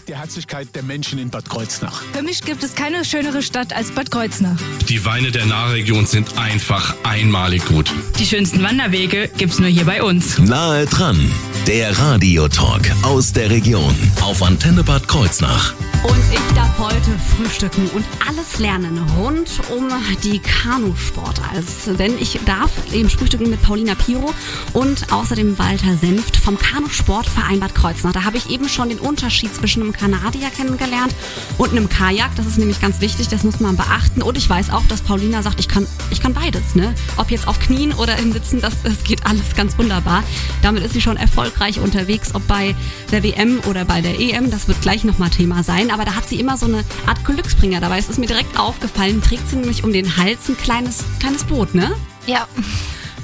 Die 0.10 0.16
Herzlichkeit 0.16 0.74
der 0.74 0.82
Menschen 0.82 1.20
in 1.20 1.30
Bad 1.30 1.48
Kreuznach. 1.48 2.02
Für 2.14 2.24
mich 2.24 2.42
gibt 2.42 2.64
es 2.64 2.74
keine 2.74 3.06
schönere 3.06 3.44
Stadt 3.44 3.74
als 3.74 3.92
Bad 3.92 4.10
Kreuznach. 4.10 4.58
Die 4.88 5.06
Weine 5.06 5.30
der 5.30 5.46
Nahregion 5.46 6.08
sind 6.08 6.36
einfach 6.36 6.96
einmalig 7.04 7.64
gut. 7.66 7.94
Die 8.18 8.26
schönsten 8.26 8.64
Wanderwege 8.64 9.30
gibt's 9.38 9.60
nur 9.60 9.70
hier 9.70 9.86
bei 9.86 10.02
uns. 10.02 10.40
Nahe 10.40 10.88
dran, 10.88 11.32
der 11.68 11.96
Radiotalk 12.00 12.92
aus 13.04 13.34
der 13.34 13.52
Region 13.52 13.94
auf 14.22 14.42
Antenne 14.42 14.84
Bad 14.84 15.08
Kreuznach. 15.08 15.76
Und 16.04 16.18
ich 16.32 16.56
darf 16.56 16.80
heute 16.80 17.12
frühstücken 17.36 17.90
und 17.90 18.06
alles 18.26 18.58
lernen 18.58 18.98
rund 19.18 19.50
um 19.70 19.90
die 20.24 20.40
Kanusport. 20.40 21.42
Also, 21.54 21.94
denn 21.94 22.18
ich 22.18 22.40
darf 22.46 22.72
eben 22.94 23.10
frühstücken 23.10 23.50
mit 23.50 23.62
Paulina 23.62 23.96
Piro 23.96 24.34
und 24.72 25.12
außerdem 25.12 25.60
Walter 25.60 25.98
Senft 25.98 26.38
vom 26.38 26.58
Kanusportverein 26.58 27.60
Bad 27.60 27.76
Kreuznach. 27.76 28.14
Da 28.14 28.24
habe 28.24 28.38
ich 28.38 28.50
eben 28.50 28.70
schon 28.70 28.88
den 28.90 29.00
Unterschied 29.00 29.54
zwischen 29.54 29.84
einem 29.84 29.92
Kanadier 30.00 30.50
kennengelernt 30.50 31.14
und 31.58 31.72
einem 31.72 31.90
Kajak. 31.90 32.36
Das 32.36 32.46
ist 32.46 32.58
nämlich 32.58 32.80
ganz 32.80 33.02
wichtig, 33.02 33.28
das 33.28 33.44
muss 33.44 33.60
man 33.60 33.76
beachten. 33.76 34.22
Und 34.22 34.38
ich 34.38 34.50
weiß 34.50 34.72
auch, 34.72 34.86
dass 34.88 35.02
Paulina 35.02 35.44
sagt, 35.44 35.60
ich 35.60 35.68
kann, 35.68 35.86
ich 36.10 36.22
kann 36.22 36.34
beides. 36.34 36.76
Ne? 36.76 36.94
Ob 37.18 37.32
jetzt 37.32 37.48
auf 37.48 37.60
Knien 37.60 37.94
oder 37.94 38.18
im 38.18 38.32
Sitzen, 38.32 38.62
das, 38.62 38.82
das 38.84 39.04
geht 39.04 39.26
alles 39.26 39.56
ganz 39.56 39.78
wunderbar. 39.78 40.24
Damit 40.62 40.84
ist 40.84 40.94
sie 40.94 41.02
schon 41.02 41.18
erfolgreich 41.18 41.80
unterwegs, 41.80 42.34
ob 42.34 42.48
bei 42.48 42.76
der 43.12 43.24
WM 43.24 43.60
oder 43.68 43.86
bei 43.86 44.02
der 44.02 44.20
EM. 44.20 44.50
Das 44.52 44.68
wird 44.68 44.82
gleich 44.82 45.04
nochmal 45.04 45.30
Thema 45.30 45.64
sein. 45.64 45.92
Aber 45.92 46.06
da 46.06 46.16
hat 46.16 46.28
sie 46.28 46.40
immer 46.40 46.58
so 46.58 46.66
eine 46.66 46.84
Art 47.06 47.24
Glücksbringer 47.26 47.82
dabei. 47.82 48.00
Es 48.00 48.10
ist 48.10 48.20
mir 48.20 48.28
direkt 48.28 48.58
aufgefallen. 48.58 49.22
Trägt 49.22 49.50
sie 49.50 49.58
nämlich 49.58 49.84
um 49.84 49.92
den 49.92 50.18
Hals 50.18 50.48
ein 50.48 50.58
kleines, 50.58 51.04
kleines 51.20 51.44
Boot, 51.44 51.76
ne? 51.76 51.92
Ja. 52.26 52.48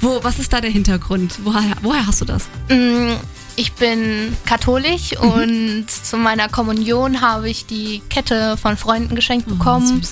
Wo, 0.00 0.20
was 0.22 0.38
ist 0.38 0.52
da 0.52 0.60
der 0.60 0.70
Hintergrund? 0.70 1.38
Woher, 1.44 1.76
woher 1.82 2.06
hast 2.06 2.20
du 2.20 2.24
das? 2.26 2.44
Ich 3.56 3.72
bin 3.72 4.36
katholisch 4.44 5.12
Mhm. 5.20 5.28
und 5.30 5.86
zu 5.90 6.16
meiner 6.18 6.48
Kommunion 6.48 7.20
habe 7.22 7.48
ich 7.48 7.64
die 7.66 8.02
Kette 8.10 8.56
von 8.56 8.76
Freunden 8.76 9.14
geschenkt 9.14 9.48
bekommen. 9.48 10.02
Oh. 10.04 10.08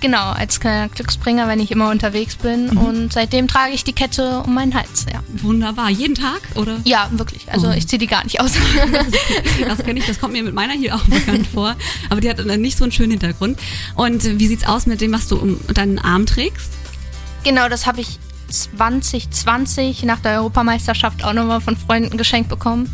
Genau, 0.00 0.30
als 0.32 0.58
kleiner 0.58 0.88
Glücksbringer, 0.88 1.46
wenn 1.46 1.60
ich 1.60 1.70
immer 1.70 1.88
unterwegs 1.88 2.34
bin. 2.34 2.70
Mhm. 2.70 2.76
Und 2.76 3.12
seitdem 3.12 3.46
trage 3.46 3.72
ich 3.72 3.84
die 3.84 3.92
Kette 3.92 4.40
um 4.44 4.52
meinen 4.52 4.74
Hals, 4.74 5.06
ja. 5.12 5.22
Wunderbar. 5.42 5.90
Jeden 5.90 6.16
Tag, 6.16 6.40
oder? 6.56 6.80
Ja, 6.84 7.08
wirklich. 7.12 7.50
Also 7.52 7.68
Oh. 7.68 7.70
ich 7.72 7.86
ziehe 7.86 7.98
die 8.00 8.08
gar 8.08 8.24
nicht 8.24 8.40
aus. 8.40 8.50
Das 9.68 9.78
kenne 9.84 10.00
ich, 10.00 10.06
das 10.06 10.18
kommt 10.20 10.32
mir 10.32 10.42
mit 10.42 10.54
meiner 10.54 10.72
hier 10.74 10.96
auch 10.96 11.04
bekannt 11.04 11.46
vor. 11.46 11.76
Aber 12.10 12.20
die 12.20 12.28
hat 12.28 12.40
dann 12.40 12.60
nicht 12.60 12.76
so 12.76 12.84
einen 12.84 12.92
schönen 12.92 13.12
Hintergrund. 13.12 13.60
Und 13.94 14.38
wie 14.40 14.46
sieht's 14.48 14.66
aus 14.66 14.86
mit 14.86 15.00
dem, 15.00 15.12
was 15.12 15.28
du 15.28 15.36
um 15.36 15.60
deinen 15.72 15.98
Arm 15.98 16.26
trägst? 16.26 16.72
genau, 17.44 17.68
das 17.68 17.86
habe 17.86 18.00
ich 18.00 18.18
2020 18.52 20.04
nach 20.04 20.20
der 20.20 20.38
Europameisterschaft 20.40 21.24
auch 21.24 21.32
nochmal 21.32 21.60
von 21.60 21.76
Freunden 21.76 22.16
geschenkt 22.16 22.48
bekommen. 22.48 22.88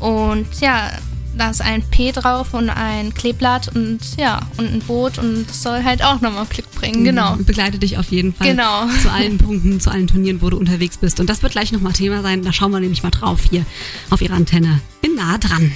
Und 0.00 0.46
ja, 0.60 0.90
da 1.36 1.50
ist 1.50 1.62
ein 1.62 1.82
P 1.82 2.12
drauf 2.12 2.52
und 2.54 2.68
ein 2.68 3.14
Kleeblatt 3.14 3.74
und 3.74 4.00
ja, 4.18 4.40
und 4.58 4.72
ein 4.72 4.80
Boot 4.80 5.18
und 5.18 5.46
das 5.48 5.62
soll 5.62 5.82
halt 5.82 6.04
auch 6.04 6.20
nochmal 6.20 6.44
Glück 6.46 6.70
bringen, 6.72 7.04
genau. 7.04 7.36
Begleite 7.36 7.78
dich 7.78 7.96
auf 7.98 8.10
jeden 8.10 8.34
Fall 8.34 8.48
Genau. 8.48 8.86
zu 9.02 9.10
allen 9.10 9.38
Punkten, 9.38 9.80
zu 9.80 9.90
allen 9.90 10.06
Turnieren, 10.08 10.42
wo 10.42 10.50
du 10.50 10.58
unterwegs 10.58 10.98
bist. 10.98 11.20
Und 11.20 11.30
das 11.30 11.42
wird 11.42 11.52
gleich 11.52 11.72
nochmal 11.72 11.92
Thema 11.92 12.20
sein. 12.22 12.42
Da 12.42 12.52
schauen 12.52 12.70
wir 12.72 12.80
nämlich 12.80 13.02
mal 13.02 13.10
drauf 13.10 13.40
hier 13.48 13.64
auf 14.10 14.20
ihrer 14.20 14.34
Antenne. 14.34 14.80
Bin 15.00 15.14
nah 15.14 15.38
dran. 15.38 15.72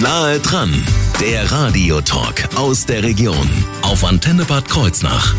Nahe 0.00 0.40
dran, 0.40 0.72
der 1.20 1.50
Radiotalk 1.52 2.48
aus 2.56 2.86
der 2.86 3.02
Region 3.02 3.48
auf 3.82 4.04
Antenne 4.04 4.44
Bad 4.44 4.68
Kreuznach. 4.68 5.34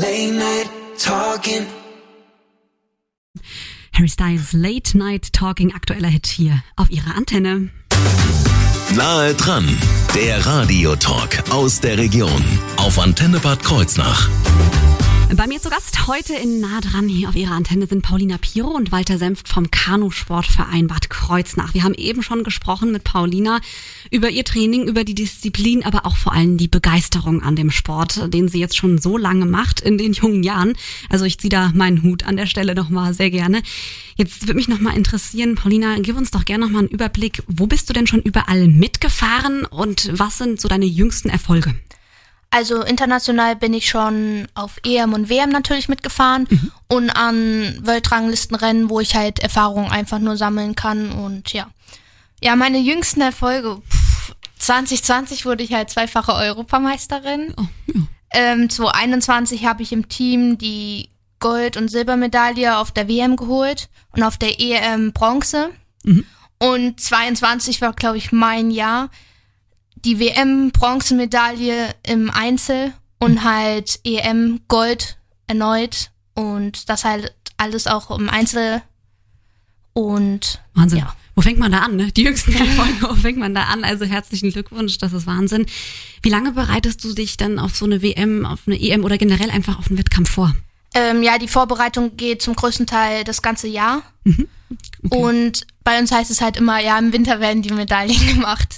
Late 0.00 0.32
night 0.32 0.70
talking. 0.98 1.66
Harry 3.92 4.08
Styles 4.08 4.52
Late 4.52 4.94
Night 4.94 5.32
Talking, 5.32 5.72
aktueller 5.74 6.08
Hit 6.08 6.26
hier 6.26 6.62
auf 6.76 6.90
ihrer 6.90 7.16
Antenne. 7.16 7.70
Nahe 8.94 9.34
dran, 9.34 9.66
der 10.14 10.46
Radiotalk 10.46 11.50
aus 11.50 11.80
der 11.80 11.98
Region 11.98 12.42
auf 12.76 12.98
Antenne 12.98 13.40
Bad 13.40 13.62
Kreuznach. 13.64 14.28
Bei 15.36 15.46
mir 15.46 15.60
zu 15.60 15.68
Gast 15.68 16.08
heute 16.08 16.32
in 16.34 16.58
nah 16.60 16.80
dran 16.80 17.06
hier 17.06 17.28
auf 17.28 17.36
ihrer 17.36 17.52
Antenne 17.52 17.86
sind 17.86 18.00
Paulina 18.00 18.38
Piro 18.38 18.70
und 18.70 18.92
Walter 18.92 19.18
Senft 19.18 19.46
vom 19.46 19.70
Kanusportverein 19.70 20.86
Bad 20.86 21.10
Kreuznach. 21.10 21.74
Wir 21.74 21.82
haben 21.82 21.92
eben 21.94 22.22
schon 22.22 22.44
gesprochen 22.44 22.92
mit 22.92 23.04
Paulina 23.04 23.60
über 24.10 24.30
ihr 24.30 24.44
Training, 24.44 24.88
über 24.88 25.04
die 25.04 25.14
Disziplin, 25.14 25.84
aber 25.84 26.06
auch 26.06 26.16
vor 26.16 26.32
allem 26.32 26.56
die 26.56 26.66
Begeisterung 26.66 27.42
an 27.42 27.56
dem 27.56 27.70
Sport, 27.70 28.32
den 28.32 28.48
sie 28.48 28.58
jetzt 28.58 28.78
schon 28.78 28.96
so 28.96 29.18
lange 29.18 29.44
macht 29.44 29.80
in 29.80 29.98
den 29.98 30.14
jungen 30.14 30.42
Jahren. 30.42 30.72
Also 31.10 31.26
ich 31.26 31.38
ziehe 31.38 31.50
da 31.50 31.72
meinen 31.74 32.02
Hut 32.02 32.24
an 32.24 32.38
der 32.38 32.46
Stelle 32.46 32.74
nochmal 32.74 33.12
sehr 33.12 33.30
gerne. 33.30 33.62
Jetzt 34.16 34.42
würde 34.42 34.54
mich 34.54 34.68
nochmal 34.68 34.96
interessieren, 34.96 35.56
Paulina, 35.56 35.98
gib 36.00 36.16
uns 36.16 36.30
doch 36.30 36.46
gerne 36.46 36.64
nochmal 36.64 36.84
einen 36.84 36.90
Überblick. 36.90 37.42
Wo 37.46 37.66
bist 37.66 37.90
du 37.90 37.92
denn 37.92 38.06
schon 38.06 38.22
überall 38.22 38.66
mitgefahren 38.66 39.66
und 39.66 40.10
was 40.10 40.38
sind 40.38 40.58
so 40.58 40.68
deine 40.68 40.86
jüngsten 40.86 41.28
Erfolge? 41.28 41.74
Also 42.50 42.82
international 42.82 43.56
bin 43.56 43.74
ich 43.74 43.88
schon 43.88 44.48
auf 44.54 44.78
EM 44.84 45.12
und 45.12 45.28
WM 45.28 45.50
natürlich 45.50 45.88
mitgefahren 45.88 46.48
und 46.88 47.10
an 47.10 47.78
Weltranglistenrennen, 47.82 48.88
wo 48.88 49.00
ich 49.00 49.14
halt 49.14 49.38
Erfahrungen 49.40 49.90
einfach 49.90 50.18
nur 50.18 50.36
sammeln 50.36 50.74
kann 50.74 51.12
und 51.12 51.52
ja. 51.52 51.68
Ja, 52.42 52.56
meine 52.56 52.78
jüngsten 52.78 53.20
Erfolge. 53.20 53.82
Pff, 53.90 54.34
2020 54.58 55.44
wurde 55.44 55.64
ich 55.64 55.72
halt 55.72 55.90
zweifache 55.90 56.32
Europameisterin. 56.32 57.54
Oh, 57.56 57.66
ja. 57.86 58.00
Ähm, 58.30 58.70
2021 58.70 59.64
habe 59.66 59.82
ich 59.82 59.92
im 59.92 60.08
Team 60.08 60.58
die 60.58 61.10
Gold- 61.40 61.76
und 61.76 61.88
Silbermedaille 61.88 62.76
auf 62.78 62.90
der 62.90 63.08
WM 63.08 63.36
geholt 63.36 63.88
und 64.12 64.22
auf 64.22 64.36
der 64.36 64.60
EM 64.60 65.12
Bronze. 65.12 65.70
Und 66.58 67.00
22 67.00 67.80
war, 67.80 67.92
glaube 67.92 68.18
ich, 68.18 68.32
mein 68.32 68.70
Jahr. 68.70 69.10
Die 70.04 70.20
WM-Bronzemedaille 70.20 71.94
im 72.06 72.30
Einzel 72.30 72.92
und 73.18 73.44
halt 73.44 74.00
EM 74.04 74.60
Gold 74.68 75.18
erneut. 75.46 76.10
Und 76.34 76.88
das 76.88 77.04
halt 77.04 77.34
alles 77.56 77.86
auch 77.86 78.16
im 78.16 78.28
Einzel. 78.28 78.82
Und 79.92 80.60
Wahnsinn. 80.74 81.00
Ja. 81.00 81.14
Wo 81.34 81.42
fängt 81.42 81.58
man 81.58 81.70
da 81.70 81.82
an? 81.82 81.94
Ne? 81.94 82.10
Die 82.10 82.22
jüngsten 82.22 82.52
Folgen, 82.52 83.00
wo 83.00 83.14
fängt 83.14 83.38
man 83.38 83.54
da 83.54 83.64
an? 83.64 83.84
Also 83.84 84.04
herzlichen 84.04 84.50
Glückwunsch, 84.50 84.98
das 84.98 85.12
ist 85.12 85.26
Wahnsinn. 85.26 85.66
Wie 86.22 86.30
lange 86.30 86.50
bereitest 86.50 87.04
du 87.04 87.14
dich 87.14 87.36
dann 87.36 87.60
auf 87.60 87.76
so 87.76 87.84
eine 87.84 88.02
WM, 88.02 88.44
auf 88.44 88.62
eine 88.66 88.80
EM 88.80 89.04
oder 89.04 89.18
generell 89.18 89.50
einfach 89.50 89.78
auf 89.78 89.88
einen 89.88 89.98
Wettkampf 89.98 90.30
vor? 90.30 90.54
Ähm, 90.94 91.22
ja, 91.22 91.38
die 91.38 91.48
Vorbereitung 91.48 92.16
geht 92.16 92.42
zum 92.42 92.56
größten 92.56 92.86
Teil 92.86 93.24
das 93.24 93.42
ganze 93.42 93.68
Jahr. 93.68 94.02
Mhm. 94.24 94.48
Und 95.10 95.66
bei 95.84 95.98
uns 95.98 96.12
heißt 96.12 96.30
es 96.30 96.40
halt 96.40 96.56
immer, 96.56 96.80
ja, 96.80 96.98
im 96.98 97.12
Winter 97.12 97.40
werden 97.40 97.62
die 97.62 97.72
Medaillen 97.72 98.26
gemacht. 98.34 98.76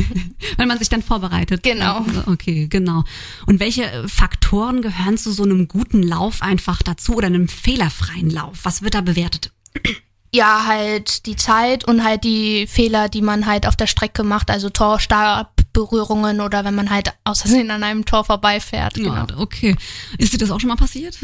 Weil 0.56 0.66
man 0.66 0.78
sich 0.78 0.88
dann 0.88 1.02
vorbereitet. 1.02 1.62
Genau. 1.62 2.04
Okay, 2.26 2.68
genau. 2.68 3.04
Und 3.46 3.60
welche 3.60 4.06
Faktoren 4.08 4.82
gehören 4.82 5.18
zu 5.18 5.32
so 5.32 5.42
einem 5.42 5.68
guten 5.68 6.02
Lauf 6.02 6.42
einfach 6.42 6.82
dazu 6.82 7.16
oder 7.16 7.26
einem 7.26 7.48
fehlerfreien 7.48 8.30
Lauf? 8.30 8.60
Was 8.62 8.82
wird 8.82 8.94
da 8.94 9.00
bewertet? 9.00 9.52
ja, 10.34 10.64
halt 10.66 11.26
die 11.26 11.36
Zeit 11.36 11.84
und 11.84 12.04
halt 12.04 12.24
die 12.24 12.66
Fehler, 12.66 13.08
die 13.08 13.22
man 13.22 13.46
halt 13.46 13.66
auf 13.66 13.76
der 13.76 13.86
Strecke 13.86 14.22
macht, 14.22 14.50
also 14.50 14.70
Torstabberührungen 15.72 16.40
oder 16.40 16.64
wenn 16.64 16.74
man 16.74 16.90
halt 16.90 17.12
aus 17.24 17.42
Versehen 17.42 17.70
an 17.70 17.82
einem 17.82 18.04
Tor 18.04 18.24
vorbeifährt. 18.24 18.94
Genau. 18.94 19.14
Ja, 19.14 19.26
okay. 19.36 19.76
Ist 20.18 20.32
dir 20.32 20.38
das 20.38 20.50
auch 20.50 20.60
schon 20.60 20.68
mal 20.68 20.76
passiert? 20.76 21.18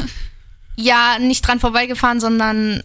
Ja, 0.76 1.18
nicht 1.18 1.46
dran 1.46 1.60
vorbeigefahren, 1.60 2.20
sondern 2.20 2.82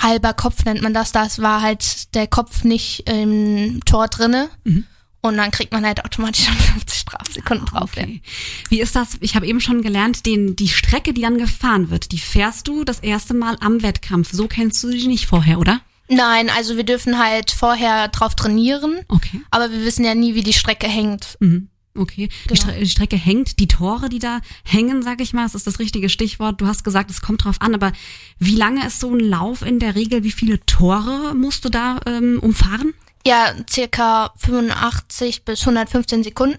halber 0.00 0.32
Kopf 0.34 0.64
nennt 0.64 0.82
man 0.82 0.94
das. 0.94 1.12
Das 1.12 1.40
war 1.40 1.62
halt 1.62 2.14
der 2.14 2.26
Kopf 2.26 2.64
nicht 2.64 3.08
im 3.08 3.84
Tor 3.84 4.08
drinne. 4.08 4.48
Mhm. 4.64 4.86
Und 5.22 5.36
dann 5.36 5.50
kriegt 5.50 5.72
man 5.72 5.84
halt 5.84 6.02
automatisch 6.04 6.44
schon 6.46 6.56
50 6.56 6.98
Strafsekunden 6.98 7.66
drauf. 7.66 7.94
Ja. 7.96 8.04
Okay. 8.04 8.22
Wie 8.70 8.80
ist 8.80 8.96
das? 8.96 9.18
Ich 9.20 9.36
habe 9.36 9.46
eben 9.46 9.60
schon 9.60 9.82
gelernt, 9.82 10.24
den, 10.24 10.56
die 10.56 10.68
Strecke, 10.68 11.12
die 11.12 11.20
dann 11.20 11.38
gefahren 11.38 11.90
wird, 11.90 12.12
die 12.12 12.18
fährst 12.18 12.68
du 12.68 12.84
das 12.84 13.00
erste 13.00 13.34
Mal 13.34 13.56
am 13.60 13.82
Wettkampf. 13.82 14.32
So 14.32 14.48
kennst 14.48 14.82
du 14.82 14.90
die 14.90 15.06
nicht 15.06 15.26
vorher, 15.26 15.58
oder? 15.58 15.82
Nein, 16.10 16.50
also 16.50 16.76
wir 16.76 16.84
dürfen 16.84 17.18
halt 17.18 17.50
vorher 17.50 18.08
drauf 18.08 18.34
trainieren, 18.34 19.00
Okay. 19.08 19.40
aber 19.50 19.70
wir 19.70 19.84
wissen 19.84 20.04
ja 20.04 20.14
nie, 20.14 20.34
wie 20.34 20.42
die 20.42 20.52
Strecke 20.52 20.88
hängt. 20.88 21.36
Mhm. 21.40 21.68
Okay. 21.96 22.28
Die, 22.44 22.48
Genau. 22.54 22.60
Stre 22.60 22.80
die 22.80 22.88
Strecke 22.88 23.16
hängt, 23.16 23.58
die 23.58 23.66
Tore, 23.68 24.08
die 24.08 24.18
da 24.20 24.40
hängen, 24.64 25.02
sag 25.02 25.20
ich 25.20 25.32
mal, 25.32 25.42
das 25.44 25.54
ist 25.54 25.66
das 25.66 25.78
richtige 25.80 26.08
Stichwort. 26.08 26.60
Du 26.60 26.66
hast 26.66 26.84
gesagt, 26.84 27.10
es 27.10 27.20
kommt 27.20 27.44
drauf 27.44 27.56
an, 27.60 27.74
aber 27.74 27.92
wie 28.38 28.54
lange 28.56 28.86
ist 28.86 29.00
so 29.00 29.10
ein 29.12 29.20
Lauf 29.20 29.62
in 29.62 29.78
der 29.80 29.94
Regel? 29.96 30.22
Wie 30.24 30.30
viele 30.30 30.64
Tore 30.66 31.34
musst 31.34 31.64
du 31.64 31.68
da 31.68 31.98
ähm, 32.06 32.38
umfahren? 32.40 32.94
Ja, 33.26 33.52
circa 33.68 34.32
85 34.38 35.44
bis 35.44 35.60
115 35.60 36.22
Sekunden 36.24 36.58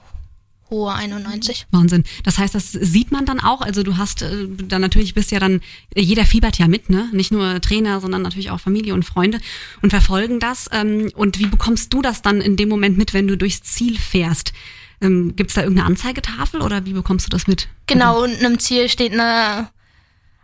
hohe 0.70 0.92
91. 0.92 1.66
Wahnsinn. 1.72 2.04
Das 2.24 2.38
heißt, 2.38 2.54
das 2.54 2.72
sieht 2.72 3.10
man 3.10 3.26
dann 3.26 3.40
auch. 3.40 3.60
Also 3.60 3.82
du 3.82 3.96
hast 3.96 4.22
äh, 4.22 4.46
dann 4.48 4.80
natürlich 4.80 5.14
bist 5.14 5.30
ja 5.32 5.40
dann, 5.40 5.60
jeder 5.96 6.24
fiebert 6.24 6.58
ja 6.58 6.68
mit, 6.68 6.90
ne? 6.90 7.08
Nicht 7.12 7.32
nur 7.32 7.60
Trainer, 7.60 8.00
sondern 8.00 8.22
natürlich 8.22 8.50
auch 8.50 8.60
Familie 8.60 8.94
und 8.94 9.04
Freunde 9.04 9.40
und 9.82 9.90
verfolgen 9.90 10.38
das. 10.40 10.68
Ähm, 10.72 11.10
und 11.14 11.38
wie 11.38 11.46
bekommst 11.46 11.92
du 11.92 12.02
das 12.02 12.22
dann 12.22 12.40
in 12.40 12.56
dem 12.56 12.68
Moment 12.68 12.96
mit, 12.96 13.14
wenn 13.14 13.26
du 13.26 13.36
durchs 13.36 13.62
Ziel 13.62 13.98
fährst? 13.98 14.52
Ähm, 15.00 15.34
Gibt 15.36 15.50
es 15.50 15.54
da 15.54 15.62
irgendeine 15.62 15.88
Anzeigetafel 15.88 16.60
oder 16.60 16.84
wie 16.84 16.92
bekommst 16.92 17.26
du 17.26 17.30
das 17.30 17.46
mit? 17.46 17.68
Genau, 17.86 18.22
unten 18.22 18.44
im 18.44 18.58
Ziel 18.58 18.88
steht 18.88 19.12
eine 19.12 19.68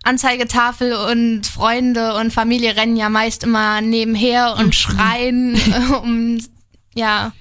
Anzeigetafel 0.02 0.92
und 0.94 1.46
Freunde 1.46 2.14
und 2.14 2.32
Familie 2.32 2.76
rennen 2.76 2.96
ja 2.96 3.08
meist 3.08 3.42
immer 3.44 3.80
nebenher 3.80 4.56
und 4.58 4.74
schreien 4.74 5.58
um, 6.02 6.38
ja. 6.94 7.32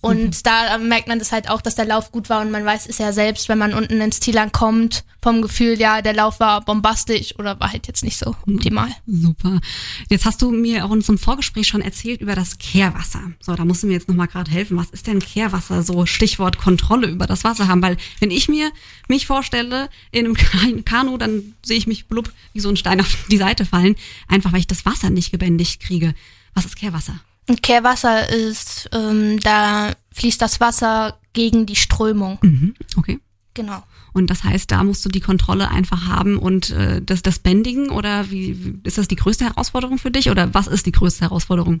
Und 0.00 0.46
da 0.46 0.78
merkt 0.78 1.08
man 1.08 1.18
das 1.18 1.32
halt 1.32 1.48
auch, 1.50 1.60
dass 1.60 1.74
der 1.74 1.84
Lauf 1.84 2.12
gut 2.12 2.28
war 2.30 2.40
und 2.40 2.50
man 2.50 2.64
weiß 2.64 2.86
es 2.88 2.98
ja 2.98 3.12
selbst, 3.12 3.48
wenn 3.48 3.58
man 3.58 3.74
unten 3.74 4.00
ins 4.00 4.20
Ziel 4.20 4.38
ankommt, 4.38 5.04
vom 5.20 5.42
Gefühl, 5.42 5.78
ja, 5.80 6.00
der 6.00 6.14
Lauf 6.14 6.38
war 6.40 6.60
bombastisch 6.64 7.34
oder 7.38 7.58
war 7.58 7.72
halt 7.72 7.86
jetzt 7.88 8.04
nicht 8.04 8.16
so 8.18 8.34
optimal. 8.46 8.88
Super. 9.06 9.60
Jetzt 10.08 10.24
hast 10.24 10.40
du 10.42 10.50
mir 10.52 10.84
auch 10.84 10.92
in 10.92 11.00
so 11.00 11.12
einem 11.12 11.18
Vorgespräch 11.18 11.66
schon 11.66 11.80
erzählt 11.82 12.20
über 12.20 12.34
das 12.36 12.58
Kehrwasser. 12.58 13.20
So, 13.40 13.54
da 13.54 13.64
musst 13.64 13.82
du 13.82 13.88
mir 13.88 13.94
jetzt 13.94 14.08
nochmal 14.08 14.28
gerade 14.28 14.50
helfen. 14.50 14.76
Was 14.76 14.90
ist 14.90 15.06
denn 15.08 15.18
Kehrwasser? 15.18 15.82
So 15.82 16.06
Stichwort 16.06 16.58
Kontrolle 16.58 17.08
über 17.08 17.26
das 17.26 17.42
Wasser 17.44 17.66
haben. 17.66 17.82
Weil 17.82 17.96
wenn 18.20 18.30
ich 18.30 18.48
mir 18.48 18.70
mich 19.08 19.26
vorstelle 19.26 19.88
in 20.12 20.24
einem 20.24 20.34
Ka- 20.36 20.58
Kanu, 20.84 21.16
dann 21.18 21.54
sehe 21.64 21.76
ich 21.78 21.86
mich 21.88 22.06
blub 22.06 22.32
wie 22.52 22.60
so 22.60 22.68
ein 22.68 22.76
Stein 22.76 23.00
auf 23.00 23.16
die 23.30 23.36
Seite 23.38 23.64
fallen. 23.66 23.96
Einfach 24.28 24.52
weil 24.52 24.60
ich 24.60 24.66
das 24.68 24.86
Wasser 24.86 25.10
nicht 25.10 25.32
gebändigt 25.32 25.80
kriege. 25.80 26.14
Was 26.54 26.64
ist 26.64 26.76
Kehrwasser? 26.76 27.20
Kehrwasser 27.56 28.28
ist, 28.28 28.88
ähm, 28.92 29.40
da 29.40 29.92
fließt 30.12 30.40
das 30.40 30.60
Wasser 30.60 31.18
gegen 31.32 31.66
die 31.66 31.76
Strömung. 31.76 32.38
Mhm. 32.42 32.74
Okay. 32.96 33.18
Genau. 33.54 33.82
Und 34.12 34.28
das 34.30 34.42
heißt, 34.44 34.70
da 34.70 34.82
musst 34.84 35.04
du 35.04 35.08
die 35.08 35.20
Kontrolle 35.20 35.70
einfach 35.70 36.06
haben 36.06 36.38
und 36.38 36.70
äh, 36.70 37.00
das, 37.02 37.22
das 37.22 37.38
Bändigen 37.38 37.90
oder 37.90 38.30
wie 38.30 38.64
wie- 38.64 38.78
ist 38.84 38.98
das 38.98 39.06
die 39.08 39.16
größte 39.16 39.44
Herausforderung 39.44 39.98
für 39.98 40.10
dich 40.10 40.30
oder 40.30 40.52
was 40.54 40.66
ist 40.66 40.86
die 40.86 40.92
größte 40.92 41.22
Herausforderung? 41.22 41.80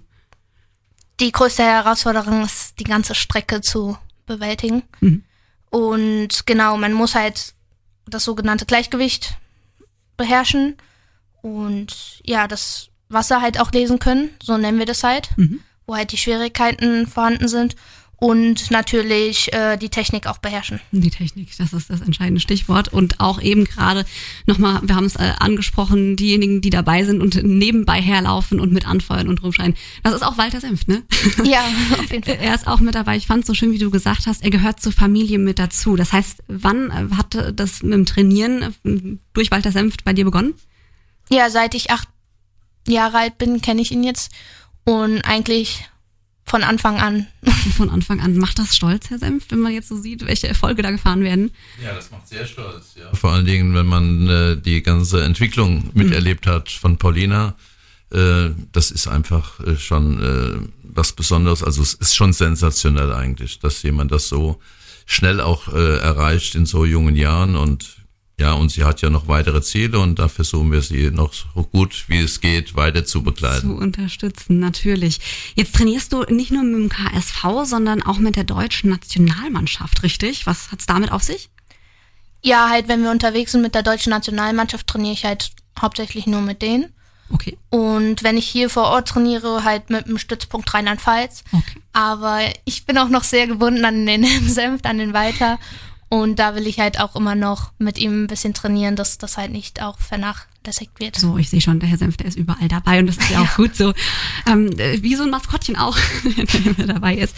Die 1.20 1.32
größte 1.32 1.64
Herausforderung 1.64 2.44
ist, 2.44 2.78
die 2.78 2.84
ganze 2.84 3.14
Strecke 3.14 3.60
zu 3.60 3.98
bewältigen. 4.26 4.82
Mhm. 5.00 5.24
Und 5.70 6.46
genau, 6.46 6.76
man 6.76 6.92
muss 6.92 7.14
halt 7.14 7.54
das 8.06 8.24
sogenannte 8.24 8.66
Gleichgewicht 8.66 9.36
beherrschen 10.16 10.76
und 11.42 12.20
ja, 12.24 12.46
das 12.48 12.88
Wasser 13.08 13.40
halt 13.40 13.60
auch 13.60 13.72
lesen 13.72 13.98
können, 13.98 14.30
so 14.42 14.56
nennen 14.56 14.78
wir 14.78 14.86
das 14.86 15.02
halt, 15.04 15.30
Mhm. 15.36 15.60
wo 15.86 15.96
halt 15.96 16.12
die 16.12 16.18
Schwierigkeiten 16.18 17.06
vorhanden 17.06 17.48
sind 17.48 17.74
und 18.20 18.72
natürlich 18.72 19.52
äh, 19.52 19.76
die 19.76 19.90
Technik 19.90 20.26
auch 20.26 20.38
beherrschen. 20.38 20.80
Die 20.90 21.08
Technik, 21.10 21.56
das 21.56 21.72
ist 21.72 21.88
das 21.88 22.00
entscheidende 22.00 22.40
Stichwort. 22.40 22.88
Und 22.92 23.20
auch 23.20 23.40
eben 23.40 23.64
gerade 23.64 24.04
nochmal, 24.44 24.80
wir 24.82 24.96
haben 24.96 25.04
es 25.04 25.14
äh, 25.14 25.34
angesprochen, 25.38 26.16
diejenigen, 26.16 26.60
die 26.60 26.70
dabei 26.70 27.04
sind 27.04 27.22
und 27.22 27.40
nebenbei 27.44 28.02
herlaufen 28.02 28.58
und 28.58 28.72
mit 28.72 28.88
anfeuern 28.88 29.28
und 29.28 29.40
rumschreien. 29.44 29.74
Das 30.02 30.14
ist 30.14 30.22
auch 30.24 30.36
Walter 30.36 30.60
Senft, 30.60 30.88
ne? 30.88 31.04
Ja, 31.44 31.60
auf 31.92 32.10
jeden 32.10 32.24
Fall. 32.24 32.38
Er 32.42 32.56
ist 32.56 32.66
auch 32.66 32.80
mit 32.80 32.96
dabei. 32.96 33.16
Ich 33.16 33.28
fand 33.28 33.42
es 33.42 33.46
so 33.46 33.54
schön, 33.54 33.70
wie 33.70 33.78
du 33.78 33.88
gesagt 33.90 34.26
hast, 34.26 34.42
er 34.42 34.50
gehört 34.50 34.80
zur 34.80 34.90
Familie 34.92 35.38
mit 35.38 35.60
dazu. 35.60 35.94
Das 35.94 36.12
heißt, 36.12 36.42
wann 36.48 36.90
äh, 36.90 37.14
hat 37.16 37.38
das 37.54 37.84
mit 37.84 37.92
dem 37.92 38.04
Trainieren 38.04 38.74
äh, 38.84 39.16
durch 39.32 39.52
Walter 39.52 39.70
Senft 39.70 40.02
bei 40.04 40.12
dir 40.12 40.24
begonnen? 40.24 40.54
Ja, 41.30 41.50
seit 41.50 41.74
ich 41.76 41.92
acht 41.92 42.08
Jahre 42.90 43.18
alt 43.18 43.38
bin, 43.38 43.60
kenne 43.60 43.82
ich 43.82 43.92
ihn 43.92 44.04
jetzt 44.04 44.32
und 44.84 45.20
eigentlich 45.22 45.84
von 46.48 46.62
Anfang 46.62 46.98
an. 46.98 47.26
Von 47.76 47.90
Anfang 47.90 48.20
an. 48.20 48.38
Macht 48.38 48.58
das 48.58 48.74
stolz, 48.74 49.10
Herr 49.10 49.18
Senft, 49.18 49.52
wenn 49.52 49.60
man 49.60 49.72
jetzt 49.72 49.88
so 49.88 50.00
sieht, 50.00 50.26
welche 50.26 50.48
Erfolge 50.48 50.82
da 50.82 50.90
gefahren 50.90 51.22
werden? 51.22 51.50
Ja, 51.84 51.94
das 51.94 52.10
macht 52.10 52.26
sehr 52.26 52.46
stolz. 52.46 52.94
Ja. 52.98 53.14
Vor 53.14 53.32
allen 53.32 53.44
Dingen, 53.44 53.74
wenn 53.74 53.86
man 53.86 54.28
äh, 54.28 54.56
die 54.56 54.82
ganze 54.82 55.22
Entwicklung 55.22 55.90
miterlebt 55.92 56.46
hat 56.46 56.70
von 56.70 56.96
Paulina, 56.96 57.54
äh, 58.10 58.50
das 58.72 58.90
ist 58.90 59.06
einfach 59.06 59.60
äh, 59.60 59.76
schon 59.76 60.22
äh, 60.22 60.68
was 60.82 61.12
Besonderes. 61.12 61.62
Also 61.62 61.82
es 61.82 61.94
ist 61.94 62.16
schon 62.16 62.32
sensationell 62.32 63.12
eigentlich, 63.12 63.58
dass 63.60 63.82
jemand 63.82 64.10
das 64.10 64.28
so 64.28 64.58
schnell 65.04 65.40
auch 65.40 65.68
äh, 65.68 65.98
erreicht 65.98 66.54
in 66.54 66.66
so 66.66 66.84
jungen 66.84 67.16
Jahren 67.16 67.56
und 67.56 67.96
ja, 68.38 68.52
und 68.52 68.70
sie 68.70 68.84
hat 68.84 69.02
ja 69.02 69.10
noch 69.10 69.26
weitere 69.26 69.60
Ziele 69.62 69.98
und 69.98 70.18
da 70.18 70.28
versuchen 70.28 70.70
wir 70.70 70.80
sie 70.80 71.10
noch 71.10 71.32
so 71.32 71.64
gut 71.64 72.04
wie 72.06 72.20
es 72.20 72.40
geht 72.40 72.76
weiter 72.76 73.04
zu 73.04 73.22
begleiten. 73.22 73.68
zu 73.68 73.74
unterstützen, 73.74 74.60
natürlich. 74.60 75.20
Jetzt 75.56 75.74
trainierst 75.74 76.12
du 76.12 76.22
nicht 76.22 76.52
nur 76.52 76.62
mit 76.62 76.74
dem 76.74 76.88
KSV, 76.88 77.64
sondern 77.64 78.02
auch 78.02 78.18
mit 78.18 78.36
der 78.36 78.44
deutschen 78.44 78.90
Nationalmannschaft, 78.90 80.04
richtig? 80.04 80.46
Was 80.46 80.70
hat's 80.70 80.86
damit 80.86 81.10
auf 81.10 81.24
sich? 81.24 81.50
Ja, 82.42 82.68
halt, 82.68 82.86
wenn 82.86 83.02
wir 83.02 83.10
unterwegs 83.10 83.52
sind 83.52 83.62
mit 83.62 83.74
der 83.74 83.82
deutschen 83.82 84.10
Nationalmannschaft, 84.10 84.86
trainiere 84.86 85.14
ich 85.14 85.24
halt 85.24 85.50
hauptsächlich 85.80 86.28
nur 86.28 86.40
mit 86.40 86.62
denen. 86.62 86.92
Okay. 87.30 87.58
Und 87.68 88.22
wenn 88.22 88.38
ich 88.38 88.46
hier 88.46 88.70
vor 88.70 88.84
Ort 88.84 89.08
trainiere, 89.08 89.64
halt 89.64 89.90
mit 89.90 90.06
dem 90.06 90.18
Stützpunkt 90.18 90.72
Rheinland-Pfalz. 90.72 91.44
Okay. 91.52 91.80
Aber 91.92 92.40
ich 92.64 92.86
bin 92.86 92.96
auch 92.98 93.08
noch 93.08 93.24
sehr 93.24 93.46
gebunden 93.46 93.84
an 93.84 94.06
den 94.06 94.24
Senft, 94.48 94.86
an 94.86 94.98
den 94.98 95.12
Walter. 95.12 95.58
Und 96.10 96.38
da 96.38 96.54
will 96.54 96.66
ich 96.66 96.80
halt 96.80 97.00
auch 97.00 97.16
immer 97.16 97.34
noch 97.34 97.72
mit 97.78 97.98
ihm 97.98 98.24
ein 98.24 98.26
bisschen 98.28 98.54
trainieren, 98.54 98.96
dass 98.96 99.18
das 99.18 99.36
halt 99.36 99.52
nicht 99.52 99.82
auch 99.82 99.98
vernachlässigt 99.98 100.98
wird. 101.00 101.16
So, 101.16 101.36
ich 101.36 101.50
sehe 101.50 101.60
schon, 101.60 101.80
der 101.80 101.88
Herr 101.88 101.98
Senf, 101.98 102.16
der 102.16 102.26
ist 102.26 102.38
überall 102.38 102.68
dabei 102.68 102.98
und 103.00 103.06
das 103.06 103.18
ist 103.18 103.30
ja 103.30 103.40
auch 103.42 103.56
gut 103.56 103.76
so. 103.76 103.92
Ähm, 104.46 104.70
äh, 104.78 105.02
wie 105.02 105.14
so 105.14 105.24
ein 105.24 105.30
Maskottchen 105.30 105.76
auch, 105.76 105.98
der 106.24 106.66
immer 106.66 106.86
dabei 106.86 107.16
ist. 107.16 107.36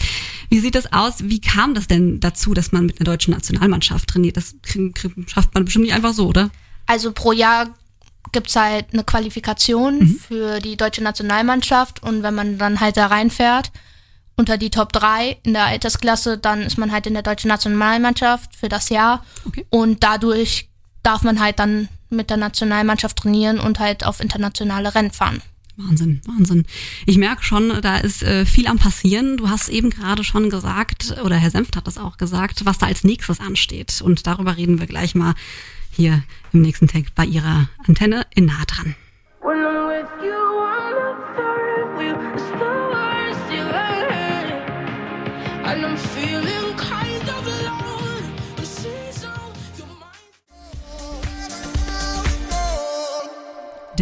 Wie 0.49 0.59
sieht 0.59 0.75
das 0.75 0.93
aus? 0.93 1.15
Wie 1.23 1.41
kam 1.41 1.73
das 1.73 1.87
denn 1.87 2.21
dazu, 2.21 2.53
dass 2.53 2.71
man 2.71 2.85
mit 2.85 2.99
einer 2.99 3.05
deutschen 3.11 3.33
Nationalmannschaft 3.33 4.09
trainiert? 4.09 4.37
Das 4.37 4.55
schafft 5.27 5.53
man 5.53 5.65
bestimmt 5.65 5.85
nicht 5.85 5.93
einfach 5.93 6.13
so, 6.13 6.27
oder? 6.27 6.49
Also 6.85 7.11
pro 7.11 7.33
Jahr 7.33 7.67
gibt's 8.31 8.55
halt 8.55 8.85
eine 8.93 9.03
Qualifikation 9.03 10.07
für 10.27 10.59
die 10.59 10.77
deutsche 10.77 11.03
Nationalmannschaft 11.03 12.01
und 12.03 12.23
wenn 12.23 12.35
man 12.35 12.57
dann 12.57 12.79
halt 12.79 12.95
da 12.95 13.07
reinfährt 13.07 13.71
unter 14.41 14.57
die 14.57 14.71
Top 14.71 14.91
3 14.91 15.37
in 15.43 15.53
der 15.53 15.65
Altersklasse, 15.65 16.37
dann 16.39 16.61
ist 16.63 16.79
man 16.79 16.91
halt 16.91 17.05
in 17.05 17.13
der 17.13 17.21
deutschen 17.21 17.47
Nationalmannschaft 17.47 18.55
für 18.55 18.69
das 18.69 18.89
Jahr 18.89 19.23
Okay. 19.45 19.67
und 19.69 20.03
dadurch 20.03 20.67
darf 21.03 21.21
man 21.21 21.39
halt 21.39 21.59
dann 21.59 21.89
mit 22.09 22.31
der 22.31 22.37
Nationalmannschaft 22.37 23.17
trainieren 23.17 23.59
und 23.59 23.79
halt 23.79 24.03
auf 24.03 24.19
internationale 24.19 24.95
Rennen 24.95 25.11
fahren. 25.11 25.43
Wahnsinn, 25.77 26.21
Wahnsinn. 26.25 26.65
Ich 27.05 27.17
merke 27.17 27.43
schon, 27.43 27.81
da 27.81 27.97
ist 27.97 28.23
äh, 28.23 28.45
viel 28.45 28.65
am 28.67 28.77
passieren. 28.79 29.37
Du 29.37 29.49
hast 29.49 29.69
eben 29.69 29.89
gerade 29.91 30.23
schon 30.23 30.49
gesagt, 30.49 31.15
oder 31.23 31.35
Herr 31.35 31.51
Senft 31.51 31.75
hat 31.77 31.85
das 31.85 31.97
auch 31.99 32.17
gesagt, 32.17 32.65
was 32.65 32.79
da 32.79 32.87
als 32.87 33.03
nächstes 33.03 33.39
ansteht. 33.39 34.01
Und 34.01 34.25
darüber 34.27 34.57
reden 34.57 34.79
wir 34.79 34.87
gleich 34.87 35.13
mal 35.15 35.33
hier 35.91 36.23
im 36.51 36.61
nächsten 36.61 36.87
Tag 36.87 37.05
bei 37.15 37.25
Ihrer 37.25 37.69
Antenne 37.87 38.25
in 38.35 38.45
nah 38.45 38.63
dran. 38.67 38.95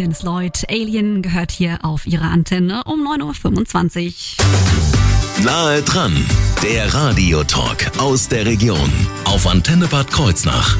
Dennis 0.00 0.22
Lloyd, 0.22 0.64
Alien, 0.70 1.20
gehört 1.20 1.50
hier 1.50 1.80
auf 1.82 2.06
ihrer 2.06 2.30
Antenne 2.30 2.84
um 2.84 3.06
9.25 3.06 4.38
Uhr. 4.38 5.44
Nahe 5.44 5.82
dran, 5.82 6.16
der 6.62 6.94
Radiotalk 6.94 7.98
aus 7.98 8.26
der 8.26 8.46
Region 8.46 8.90
auf 9.26 9.46
Antenne 9.46 9.88
Bad 9.88 10.10
Kreuznach. 10.10 10.78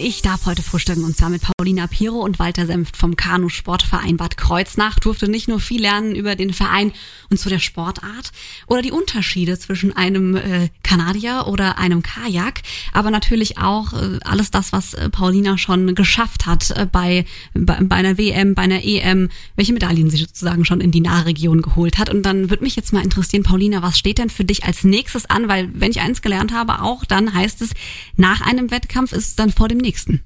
Ich 0.00 0.22
darf 0.22 0.46
heute 0.46 0.62
frühstücken 0.62 1.04
und 1.04 1.16
zwar 1.16 1.28
mit 1.28 1.42
Paulina 1.42 1.86
Piro 1.86 2.18
und 2.18 2.38
Walter 2.38 2.66
Senft 2.66 2.96
vom 2.96 3.14
Kanu-Sportverein 3.14 4.16
Bad 4.16 4.36
Kreuznach. 4.36 4.98
Durfte 4.98 5.28
nicht 5.28 5.48
nur 5.48 5.60
viel 5.60 5.82
lernen 5.82 6.16
über 6.16 6.34
den 6.34 6.52
Verein 6.52 6.92
und 7.30 7.38
zu 7.38 7.48
der 7.48 7.58
Sportart 7.60 8.32
oder 8.66 8.82
die 8.82 8.90
Unterschiede 8.90 9.58
zwischen 9.58 9.96
einem 9.96 10.34
äh, 10.36 10.68
Kanadier 10.82 11.44
oder 11.46 11.78
einem 11.78 12.02
Kajak, 12.02 12.62
aber 12.92 13.10
natürlich 13.10 13.58
auch 13.58 13.92
äh, 13.92 14.18
alles 14.24 14.50
das, 14.50 14.72
was 14.72 14.94
äh, 14.94 15.10
Paulina 15.10 15.58
schon 15.58 15.94
geschafft 15.94 16.46
hat 16.46 16.70
äh, 16.70 16.86
bei, 16.90 17.24
bei, 17.54 17.78
bei 17.80 17.96
einer 17.96 18.18
WM, 18.18 18.54
bei 18.54 18.62
einer 18.62 18.82
EM, 18.82 19.28
welche 19.54 19.72
Medaillen 19.72 20.10
sie 20.10 20.16
sozusagen 20.16 20.64
schon 20.64 20.80
in 20.80 20.90
die 20.90 21.00
Nahregion 21.00 21.62
geholt 21.62 21.98
hat. 21.98 22.08
Und 22.08 22.22
dann 22.22 22.50
würde 22.50 22.64
mich 22.64 22.76
jetzt 22.76 22.92
mal 22.92 23.04
interessieren, 23.04 23.42
Paulina, 23.44 23.82
was 23.82 23.98
steht 23.98 24.18
denn 24.18 24.30
für 24.30 24.44
dich 24.44 24.64
als 24.64 24.82
nächstes 24.82 25.26
an? 25.26 25.46
Weil 25.48 25.68
wenn 25.72 25.90
ich 25.90 26.00
eins 26.00 26.22
gelernt 26.22 26.52
habe, 26.52 26.82
auch 26.82 27.04
dann 27.04 27.32
heißt 27.32 27.62
es, 27.62 27.70
nach 28.16 28.40
einem 28.40 28.70
Wettkampf 28.70 29.12
ist 29.12 29.38
dann 29.38 29.52
vor 29.52 29.67
vor 29.68 29.76
dem 29.76 29.78
nächsten? 29.78 30.24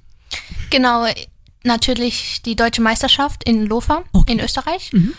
Genau, 0.70 1.06
natürlich 1.64 2.42
die 2.44 2.54
deutsche 2.56 2.80
Meisterschaft 2.80 3.44
in 3.44 3.66
Lofa 3.66 4.04
okay. 4.12 4.32
in 4.32 4.40
Österreich. 4.40 4.92
Mhm. 4.92 5.14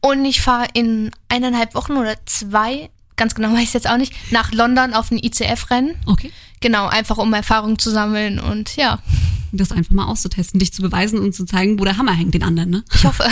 Und 0.00 0.24
ich 0.24 0.40
fahre 0.40 0.66
in 0.74 1.10
eineinhalb 1.28 1.74
Wochen 1.74 1.92
oder 1.92 2.14
zwei, 2.26 2.90
ganz 3.16 3.34
genau 3.34 3.52
weiß 3.52 3.62
ich 3.62 3.74
jetzt 3.74 3.88
auch 3.88 3.96
nicht, 3.96 4.12
nach 4.32 4.52
London 4.52 4.92
auf 4.92 5.10
ein 5.10 5.18
ICF-Rennen. 5.18 5.94
Okay. 6.06 6.32
Genau, 6.60 6.88
einfach 6.88 7.16
um 7.16 7.32
Erfahrung 7.32 7.78
zu 7.78 7.90
sammeln 7.90 8.38
und 8.38 8.76
ja. 8.76 8.98
Das 9.52 9.72
einfach 9.72 9.92
mal 9.92 10.06
auszutesten, 10.06 10.60
dich 10.60 10.72
zu 10.72 10.82
beweisen 10.82 11.18
und 11.18 11.34
zu 11.34 11.44
zeigen, 11.44 11.78
wo 11.80 11.84
der 11.84 11.96
Hammer 11.96 12.12
hängt 12.12 12.34
den 12.34 12.44
anderen, 12.44 12.70
ne? 12.70 12.84
Ich 12.94 13.04
hoffe. 13.04 13.24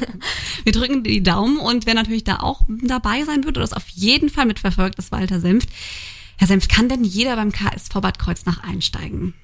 Wir 0.64 0.72
drücken 0.72 1.02
die 1.02 1.22
Daumen 1.22 1.58
und 1.58 1.86
wer 1.86 1.94
natürlich 1.94 2.24
da 2.24 2.40
auch 2.40 2.62
dabei 2.68 3.24
sein 3.24 3.44
wird 3.44 3.56
oder 3.56 3.64
das 3.64 3.72
auf 3.72 3.88
jeden 3.88 4.28
Fall 4.28 4.46
mitverfolgt, 4.46 4.98
ist 4.98 5.12
Walter 5.12 5.40
Senft. 5.40 5.68
Herr 6.36 6.48
Senft, 6.48 6.68
kann 6.70 6.88
denn 6.88 7.04
jeder 7.04 7.36
beim 7.36 7.52
KSV 7.52 7.92
Bad 8.00 8.18
Kreuznach 8.18 8.62
einsteigen? 8.64 9.34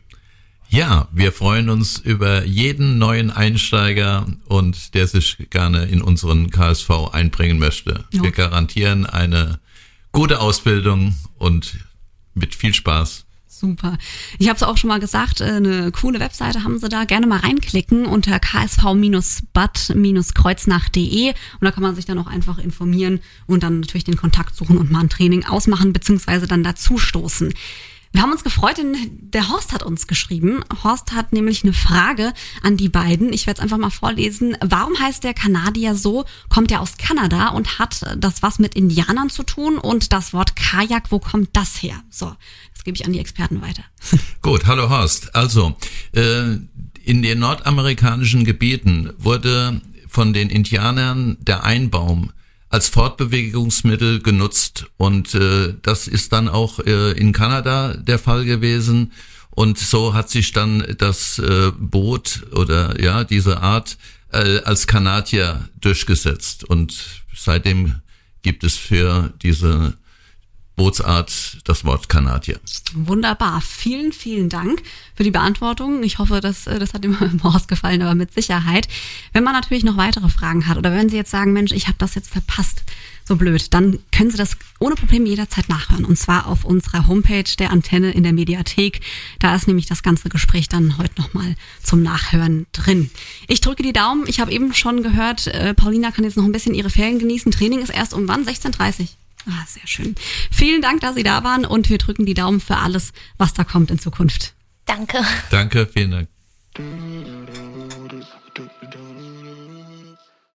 Ja, 0.70 1.08
wir 1.12 1.32
freuen 1.32 1.70
uns 1.70 1.98
über 1.98 2.44
jeden 2.44 2.98
neuen 2.98 3.30
Einsteiger 3.30 4.26
und 4.46 4.92
der 4.94 5.06
sich 5.06 5.38
gerne 5.50 5.86
in 5.86 6.02
unseren 6.02 6.50
KSV 6.50 6.90
einbringen 7.12 7.58
möchte. 7.58 8.04
Okay. 8.12 8.22
Wir 8.22 8.32
garantieren 8.32 9.06
eine 9.06 9.60
gute 10.12 10.40
Ausbildung 10.40 11.14
und 11.38 11.78
mit 12.34 12.54
viel 12.54 12.74
Spaß. 12.74 13.24
Super. 13.46 13.96
Ich 14.38 14.48
habe 14.48 14.56
es 14.56 14.62
auch 14.62 14.76
schon 14.76 14.88
mal 14.88 15.00
gesagt, 15.00 15.40
äh, 15.40 15.46
eine 15.46 15.90
coole 15.90 16.20
Webseite 16.20 16.62
haben 16.62 16.78
sie 16.78 16.88
da. 16.88 17.04
Gerne 17.04 17.26
mal 17.26 17.40
reinklicken 17.40 18.06
unter 18.06 18.38
ksv-bad-kreuznach.de 18.38 21.30
und 21.30 21.34
da 21.60 21.72
kann 21.72 21.82
man 21.82 21.96
sich 21.96 22.04
dann 22.04 22.18
auch 22.18 22.28
einfach 22.28 22.58
informieren 22.58 23.18
und 23.46 23.64
dann 23.64 23.80
natürlich 23.80 24.04
den 24.04 24.16
Kontakt 24.16 24.54
suchen 24.54 24.78
und 24.78 24.92
mal 24.92 25.00
ein 25.00 25.08
Training 25.08 25.44
ausmachen 25.44 25.92
beziehungsweise 25.92 26.46
dann 26.46 26.62
dazu 26.62 26.98
stoßen. 26.98 27.52
Wir 28.12 28.22
haben 28.22 28.32
uns 28.32 28.42
gefreut, 28.42 28.78
denn 28.78 28.96
der 29.20 29.48
Horst 29.50 29.72
hat 29.72 29.82
uns 29.82 30.06
geschrieben. 30.06 30.64
Horst 30.82 31.12
hat 31.12 31.32
nämlich 31.32 31.62
eine 31.62 31.72
Frage 31.72 32.32
an 32.62 32.76
die 32.76 32.88
beiden. 32.88 33.32
Ich 33.32 33.46
werde 33.46 33.58
es 33.58 33.62
einfach 33.62 33.78
mal 33.78 33.90
vorlesen. 33.90 34.56
Warum 34.64 34.98
heißt 34.98 35.24
der 35.24 35.34
Kanadier 35.34 35.94
so? 35.94 36.24
Kommt 36.48 36.72
er 36.72 36.80
aus 36.80 36.96
Kanada 36.96 37.48
und 37.48 37.78
hat 37.78 38.00
das 38.16 38.42
was 38.42 38.58
mit 38.58 38.74
Indianern 38.74 39.28
zu 39.28 39.42
tun? 39.42 39.78
Und 39.78 40.12
das 40.12 40.32
Wort 40.32 40.56
Kajak, 40.56 41.10
wo 41.10 41.18
kommt 41.18 41.50
das 41.52 41.82
her? 41.82 42.02
So, 42.10 42.34
das 42.74 42.84
gebe 42.84 42.96
ich 42.96 43.04
an 43.04 43.12
die 43.12 43.20
Experten 43.20 43.60
weiter. 43.60 43.82
Gut, 44.42 44.66
hallo 44.66 44.88
Horst. 44.88 45.34
Also, 45.34 45.76
äh, 46.12 46.56
in 47.04 47.22
den 47.22 47.38
nordamerikanischen 47.38 48.44
Gebieten 48.44 49.12
wurde 49.18 49.80
von 50.08 50.32
den 50.32 50.50
Indianern 50.50 51.36
der 51.40 51.64
Einbaum 51.64 52.32
als 52.70 52.88
Fortbewegungsmittel 52.88 54.20
genutzt. 54.20 54.86
Und 54.96 55.34
äh, 55.34 55.74
das 55.82 56.08
ist 56.08 56.32
dann 56.32 56.48
auch 56.48 56.78
äh, 56.80 57.12
in 57.12 57.32
Kanada 57.32 57.94
der 57.94 58.18
Fall 58.18 58.44
gewesen. 58.44 59.12
Und 59.50 59.78
so 59.78 60.14
hat 60.14 60.30
sich 60.30 60.52
dann 60.52 60.94
das 60.98 61.38
äh, 61.38 61.72
Boot 61.76 62.42
oder 62.52 63.00
ja, 63.02 63.24
diese 63.24 63.60
Art 63.60 63.96
äh, 64.32 64.60
als 64.60 64.86
Kanadier 64.86 65.68
durchgesetzt. 65.80 66.64
Und 66.64 67.24
seitdem 67.34 67.96
gibt 68.42 68.64
es 68.64 68.76
für 68.76 69.32
diese 69.42 69.94
Bootsart 70.78 71.58
das 71.64 71.84
Wort 71.84 72.08
Kanadier. 72.08 72.58
Wunderbar. 72.94 73.60
Vielen, 73.60 74.12
vielen 74.12 74.48
Dank 74.48 74.82
für 75.14 75.24
die 75.24 75.30
Beantwortung. 75.30 76.02
Ich 76.04 76.18
hoffe, 76.18 76.40
dass, 76.40 76.66
äh, 76.66 76.78
das 76.78 76.94
hat 76.94 77.04
dem 77.04 77.18
Horst 77.42 77.68
gefallen, 77.68 78.00
aber 78.00 78.14
mit 78.14 78.32
Sicherheit. 78.32 78.88
Wenn 79.34 79.44
man 79.44 79.52
natürlich 79.52 79.84
noch 79.84 79.98
weitere 79.98 80.30
Fragen 80.30 80.66
hat 80.66 80.78
oder 80.78 80.92
wenn 80.92 81.10
Sie 81.10 81.16
jetzt 81.16 81.32
sagen, 81.32 81.52
Mensch, 81.52 81.72
ich 81.72 81.88
habe 81.88 81.98
das 81.98 82.14
jetzt 82.14 82.30
verpasst, 82.30 82.84
so 83.24 83.36
blöd, 83.36 83.74
dann 83.74 83.98
können 84.12 84.30
Sie 84.30 84.38
das 84.38 84.56
ohne 84.78 84.94
Probleme 84.94 85.28
jederzeit 85.28 85.68
nachhören. 85.68 86.04
Und 86.04 86.16
zwar 86.16 86.46
auf 86.46 86.64
unserer 86.64 87.08
Homepage 87.08 87.56
der 87.58 87.72
Antenne 87.72 88.12
in 88.12 88.22
der 88.22 88.32
Mediathek. 88.32 89.00
Da 89.40 89.54
ist 89.54 89.66
nämlich 89.66 89.86
das 89.86 90.02
ganze 90.04 90.28
Gespräch 90.28 90.68
dann 90.68 90.96
heute 90.96 91.20
nochmal 91.20 91.56
zum 91.82 92.02
Nachhören 92.02 92.66
drin. 92.72 93.10
Ich 93.48 93.60
drücke 93.60 93.82
die 93.82 93.92
Daumen. 93.92 94.24
Ich 94.28 94.38
habe 94.40 94.52
eben 94.52 94.72
schon 94.72 95.02
gehört, 95.02 95.48
äh, 95.48 95.74
Paulina 95.74 96.12
kann 96.12 96.24
jetzt 96.24 96.36
noch 96.36 96.44
ein 96.44 96.52
bisschen 96.52 96.74
ihre 96.74 96.88
Ferien 96.88 97.18
genießen. 97.18 97.50
Training 97.50 97.80
ist 97.80 97.90
erst 97.90 98.14
um 98.14 98.28
wann? 98.28 98.46
16.30 98.46 99.00
Uhr. 99.00 99.08
Ah, 99.48 99.64
sehr 99.66 99.86
schön. 99.86 100.14
Vielen 100.50 100.82
Dank, 100.82 101.00
dass 101.00 101.14
Sie 101.14 101.22
da 101.22 101.42
waren 101.42 101.64
und 101.64 101.88
wir 101.88 101.98
drücken 101.98 102.26
die 102.26 102.34
Daumen 102.34 102.60
für 102.60 102.76
alles, 102.76 103.12
was 103.38 103.54
da 103.54 103.64
kommt 103.64 103.90
in 103.90 103.98
Zukunft. 103.98 104.54
Danke. 104.84 105.24
Danke, 105.50 105.86
vielen 105.86 106.10
Dank. 106.10 106.28